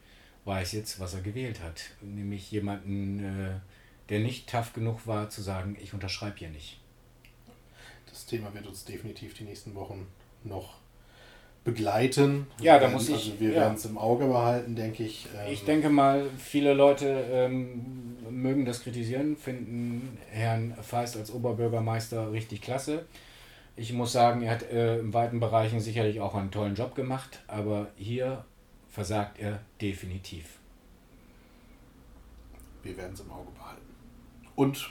[0.45, 1.91] weiß jetzt, was er gewählt hat.
[2.01, 3.61] Nämlich jemanden, äh,
[4.09, 6.81] der nicht tough genug war, zu sagen, ich unterschreibe hier nicht.
[8.07, 10.09] Das Thema wird uns definitiv die nächsten Wochen
[10.43, 10.79] noch
[11.63, 12.49] begleiten.
[12.61, 13.15] Ja, da muss ich.
[13.15, 13.61] Also wir ja.
[13.61, 15.29] werden es im Auge behalten, denke ich.
[15.47, 22.33] Ähm, ich denke mal, viele Leute ähm, mögen das kritisieren, finden Herrn Feist als Oberbürgermeister
[22.33, 23.07] richtig klasse.
[23.75, 27.43] Ich muss sagen, er hat äh, in weiten Bereichen sicherlich auch einen tollen Job gemacht,
[27.47, 28.45] aber hier
[28.91, 30.59] versagt er definitiv.
[32.83, 33.83] Wir werden es im Auge behalten.
[34.55, 34.91] Und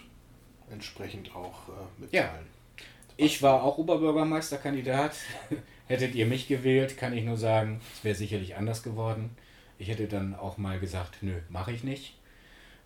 [0.72, 2.12] entsprechend auch äh, mitteilen.
[2.12, 2.86] Ja.
[3.18, 5.16] Ich war auch Oberbürgermeisterkandidat.
[5.88, 9.36] Hättet ihr mich gewählt, kann ich nur sagen, es wäre sicherlich anders geworden.
[9.78, 12.18] Ich hätte dann auch mal gesagt, nö, mache ich nicht.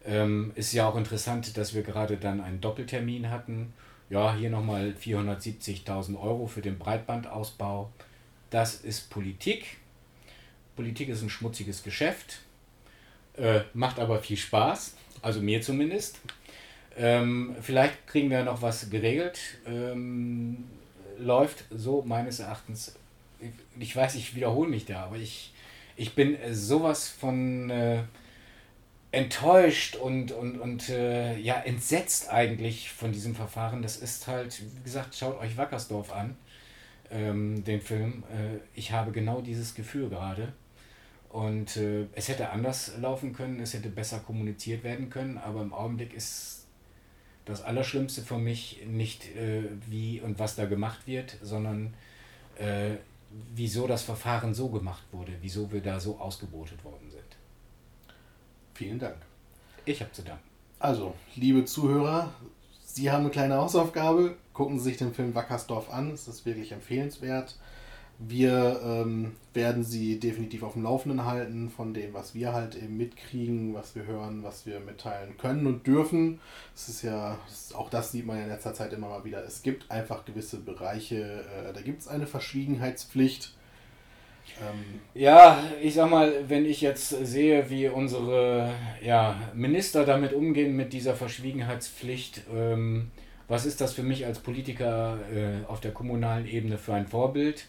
[0.04, 3.74] Ähm, ist ja auch interessant, dass wir gerade dann einen Doppeltermin hatten
[4.10, 7.92] ja, hier nochmal 470.000 Euro für den Breitbandausbau.
[8.50, 9.78] Das ist Politik.
[10.76, 12.42] Politik ist ein schmutziges Geschäft,
[13.38, 16.20] äh, macht aber viel Spaß, also mir zumindest.
[16.98, 19.40] Ähm, vielleicht kriegen wir noch was geregelt.
[19.66, 20.66] Ähm,
[21.18, 22.96] läuft so meines Erachtens,
[23.80, 25.54] ich, weiß, ich wiederhole mich da, aber ich,
[25.96, 27.70] ich bin sowas von...
[27.70, 28.04] Äh,
[29.16, 33.82] enttäuscht und, und, und äh, ja, entsetzt eigentlich von diesem Verfahren.
[33.82, 36.36] Das ist halt, wie gesagt, schaut euch Wackersdorf an,
[37.10, 38.24] ähm, den Film.
[38.30, 40.52] Äh, ich habe genau dieses Gefühl gerade.
[41.30, 45.74] Und äh, es hätte anders laufen können, es hätte besser kommuniziert werden können, aber im
[45.74, 46.68] Augenblick ist
[47.46, 51.94] das Allerschlimmste für mich nicht, äh, wie und was da gemacht wird, sondern
[52.58, 52.96] äh,
[53.54, 57.05] wieso das Verfahren so gemacht wurde, wieso wir da so ausgebotet worden sind.
[58.76, 59.16] Vielen Dank.
[59.86, 60.44] Ich habe zu danken.
[60.80, 62.34] Also, liebe Zuhörer,
[62.84, 64.36] Sie haben eine kleine Hausaufgabe.
[64.54, 66.12] Gucken Sie sich den Film Wackersdorf an.
[66.12, 67.58] Es ist wirklich empfehlenswert.
[68.20, 72.96] Wir ähm, werden sie definitiv auf dem Laufenden halten von dem, was wir halt eben
[72.96, 76.40] mitkriegen, was wir hören, was wir mitteilen können und dürfen.
[76.74, 77.38] Es ist ja,
[77.74, 79.44] auch das sieht man ja in letzter Zeit immer mal wieder.
[79.44, 83.55] Es gibt einfach gewisse Bereiche, äh, da gibt es eine Verschwiegenheitspflicht.
[84.62, 88.72] Ähm, ja, ich sag mal, wenn ich jetzt sehe, wie unsere
[89.02, 93.12] ja, Minister damit umgehen mit dieser Verschwiegenheitspflicht, ähm,
[93.48, 97.66] was ist das für mich als Politiker äh, auf der kommunalen Ebene für ein Vorbild?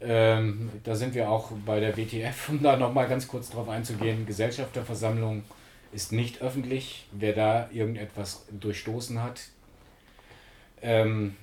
[0.00, 4.26] Ähm, da sind wir auch bei der WTF, um da nochmal ganz kurz drauf einzugehen.
[4.26, 5.44] Gesellschafterversammlung
[5.92, 7.06] ist nicht öffentlich.
[7.12, 9.42] Wer da irgendetwas durchstoßen hat,
[10.82, 11.36] ähm,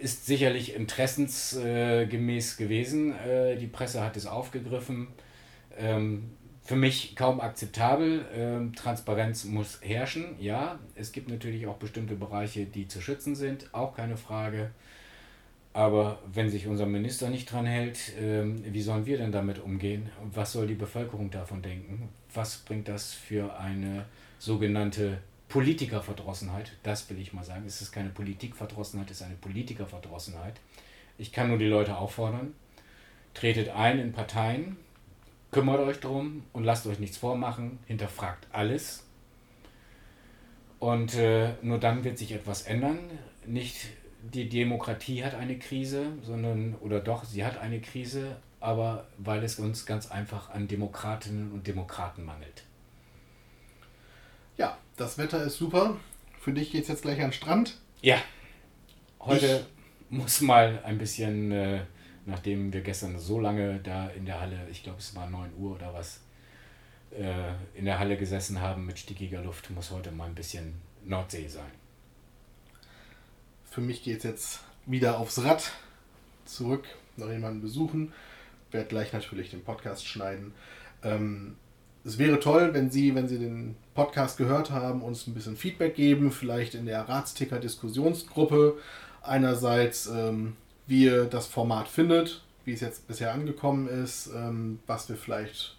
[0.00, 3.12] ist sicherlich interessensgemäß gewesen.
[3.18, 5.08] Äh, die Presse hat es aufgegriffen.
[5.78, 6.30] Ähm,
[6.62, 8.24] für mich kaum akzeptabel.
[8.34, 10.34] Ähm, Transparenz muss herrschen.
[10.40, 14.70] Ja, es gibt natürlich auch bestimmte Bereiche, die zu schützen sind, auch keine Frage.
[15.72, 20.08] Aber wenn sich unser Minister nicht dran hält, ähm, wie sollen wir denn damit umgehen?
[20.32, 22.08] Was soll die Bevölkerung davon denken?
[22.32, 24.06] Was bringt das für eine
[24.38, 25.18] sogenannte
[25.48, 26.72] Politikerverdrossenheit?
[26.82, 27.64] Das will ich mal sagen.
[27.66, 30.60] Es ist keine Politikverdrossenheit, es ist eine Politikerverdrossenheit.
[31.18, 32.54] Ich kann nur die Leute auffordern,
[33.32, 34.76] tretet ein in Parteien,
[35.50, 39.04] kümmert euch drum und lasst euch nichts vormachen, hinterfragt alles.
[40.78, 42.98] Und äh, nur dann wird sich etwas ändern.
[43.46, 43.86] Nicht
[44.22, 49.58] die Demokratie hat eine Krise, sondern, oder doch, sie hat eine Krise, aber weil es
[49.58, 52.64] uns ganz einfach an Demokratinnen und Demokraten mangelt.
[54.96, 55.98] Das Wetter ist super.
[56.40, 57.76] Für dich geht es jetzt gleich an den Strand.
[58.00, 58.16] Ja.
[59.20, 59.66] Heute
[60.08, 61.80] ich muss mal ein bisschen, äh,
[62.24, 65.74] nachdem wir gestern so lange da in der Halle, ich glaube es war 9 Uhr
[65.74, 66.20] oder was,
[67.10, 71.48] äh, in der Halle gesessen haben mit stickiger Luft, muss heute mal ein bisschen Nordsee
[71.48, 71.70] sein.
[73.70, 75.72] Für mich geht es jetzt wieder aufs Rad
[76.46, 76.86] zurück,
[77.18, 78.14] noch jemanden besuchen.
[78.70, 80.54] Werde gleich natürlich den Podcast schneiden.
[81.02, 81.56] Ähm,
[82.04, 85.96] es wäre toll, wenn Sie, wenn Sie den Podcast gehört haben, uns ein bisschen Feedback
[85.96, 88.74] geben, vielleicht in der Ratsticker-Diskussionsgruppe.
[89.22, 90.54] Einerseits, ähm,
[90.86, 95.76] wie ihr das Format findet, wie es jetzt bisher angekommen ist, ähm, was wir vielleicht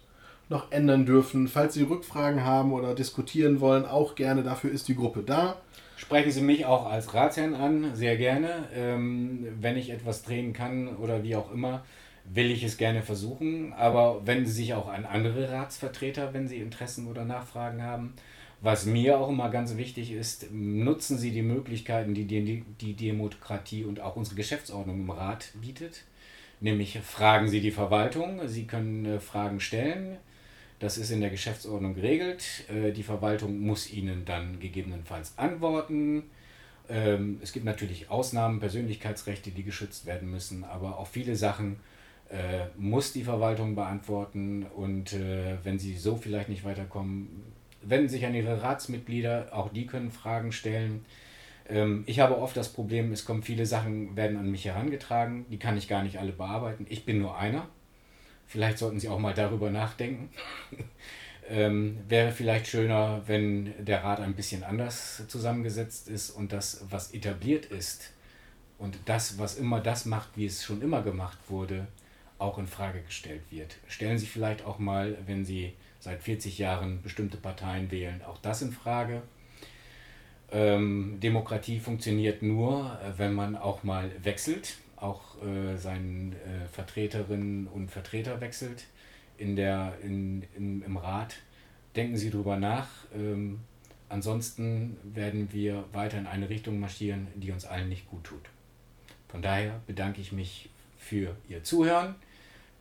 [0.48, 1.48] noch ändern dürfen.
[1.48, 5.56] Falls Sie Rückfragen haben oder diskutieren wollen, auch gerne, dafür ist die Gruppe da.
[5.96, 8.68] Sprechen Sie mich auch als Ratsherrn an, sehr gerne.
[8.74, 11.84] Ähm, wenn ich etwas drehen kann oder wie auch immer,
[12.32, 13.72] will ich es gerne versuchen.
[13.72, 18.14] Aber wenden Sie sich auch an andere Ratsvertreter, wenn Sie Interessen oder Nachfragen haben.
[18.60, 23.84] Was mir auch immer ganz wichtig ist, nutzen Sie die Möglichkeiten, die die, die Demokratie
[23.84, 26.04] und auch unsere Geschäftsordnung im Rat bietet.
[26.60, 30.16] Nämlich fragen Sie die Verwaltung, Sie können äh, Fragen stellen,
[30.80, 32.64] das ist in der Geschäftsordnung geregelt.
[32.68, 36.24] Äh, die Verwaltung muss Ihnen dann gegebenenfalls antworten.
[36.88, 41.78] Ähm, es gibt natürlich Ausnahmen, Persönlichkeitsrechte, die geschützt werden müssen, aber auch viele Sachen
[42.30, 44.64] äh, muss die Verwaltung beantworten.
[44.64, 47.44] Und äh, wenn Sie so vielleicht nicht weiterkommen,
[47.82, 51.04] wenden sich an Ihre Ratsmitglieder, auch die können Fragen stellen.
[51.68, 55.58] Ähm, ich habe oft das Problem, es kommen viele Sachen, werden an mich herangetragen, die
[55.58, 56.86] kann ich gar nicht alle bearbeiten.
[56.88, 57.68] Ich bin nur einer.
[58.46, 60.30] Vielleicht sollten Sie auch mal darüber nachdenken.
[61.48, 67.12] ähm, wäre vielleicht schöner, wenn der Rat ein bisschen anders zusammengesetzt ist und das, was
[67.12, 68.12] etabliert ist
[68.78, 71.86] und das, was immer das macht, wie es schon immer gemacht wurde,
[72.38, 73.76] auch in Frage gestellt wird.
[73.88, 78.62] Stellen Sie vielleicht auch mal, wenn Sie seit 40 Jahren bestimmte Parteien wählen, auch das
[78.62, 79.22] in Frage.
[80.50, 87.66] Ähm, Demokratie funktioniert nur, äh, wenn man auch mal wechselt auch äh, seinen äh, Vertreterinnen
[87.68, 88.86] und Vertreter wechselt
[89.36, 91.36] in der, in, in, im Rat.
[91.96, 92.88] Denken Sie darüber nach.
[93.14, 93.60] Ähm,
[94.08, 98.42] ansonsten werden wir weiter in eine Richtung marschieren, die uns allen nicht gut tut.
[99.28, 102.14] Von daher bedanke ich mich für Ihr Zuhören.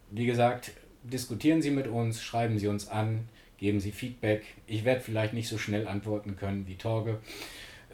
[0.10, 0.72] Wie gesagt,
[1.04, 3.28] diskutieren Sie mit uns, schreiben Sie uns an,
[3.58, 4.44] geben Sie Feedback.
[4.68, 7.20] Ich werde vielleicht nicht so schnell antworten können wie Torge.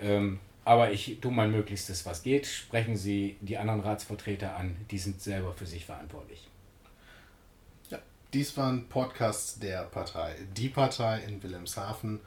[0.02, 2.45] Ähm, aber ich tue mein Möglichstes, was geht.
[2.45, 6.48] Sprechen Sie die anderen Ratsvertreter an, die sind selber für sich verantwortlich.
[7.90, 7.99] Ja,
[8.34, 12.19] dies war ein Podcast der Partei Die Partei in Wilhelmshaven.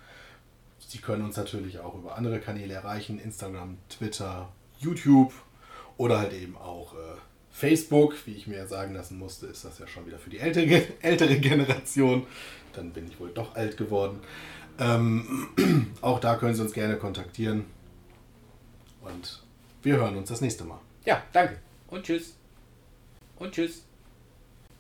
[0.79, 5.33] Sie können uns natürlich auch über andere Kanäle erreichen: Instagram, Twitter, YouTube
[5.97, 7.17] oder halt eben auch äh,
[7.57, 8.15] Facebook.
[8.27, 11.39] Wie ich mir sagen lassen musste, ist das ja schon wieder für die ältere, ältere
[11.39, 12.27] Generation.
[12.75, 14.21] Dann bin ich wohl doch alt geworden.
[14.79, 15.49] Ähm,
[16.03, 17.65] auch da können Sie uns gerne kontaktieren.
[19.01, 19.43] Und
[19.83, 20.81] wir hören uns das nächste Mal.
[21.07, 21.59] Ja, danke.
[21.89, 22.35] Und tschüss.
[23.37, 23.85] Und tschüss.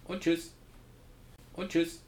[0.04, 0.52] Und tschüss.
[1.54, 2.02] Und tschüss.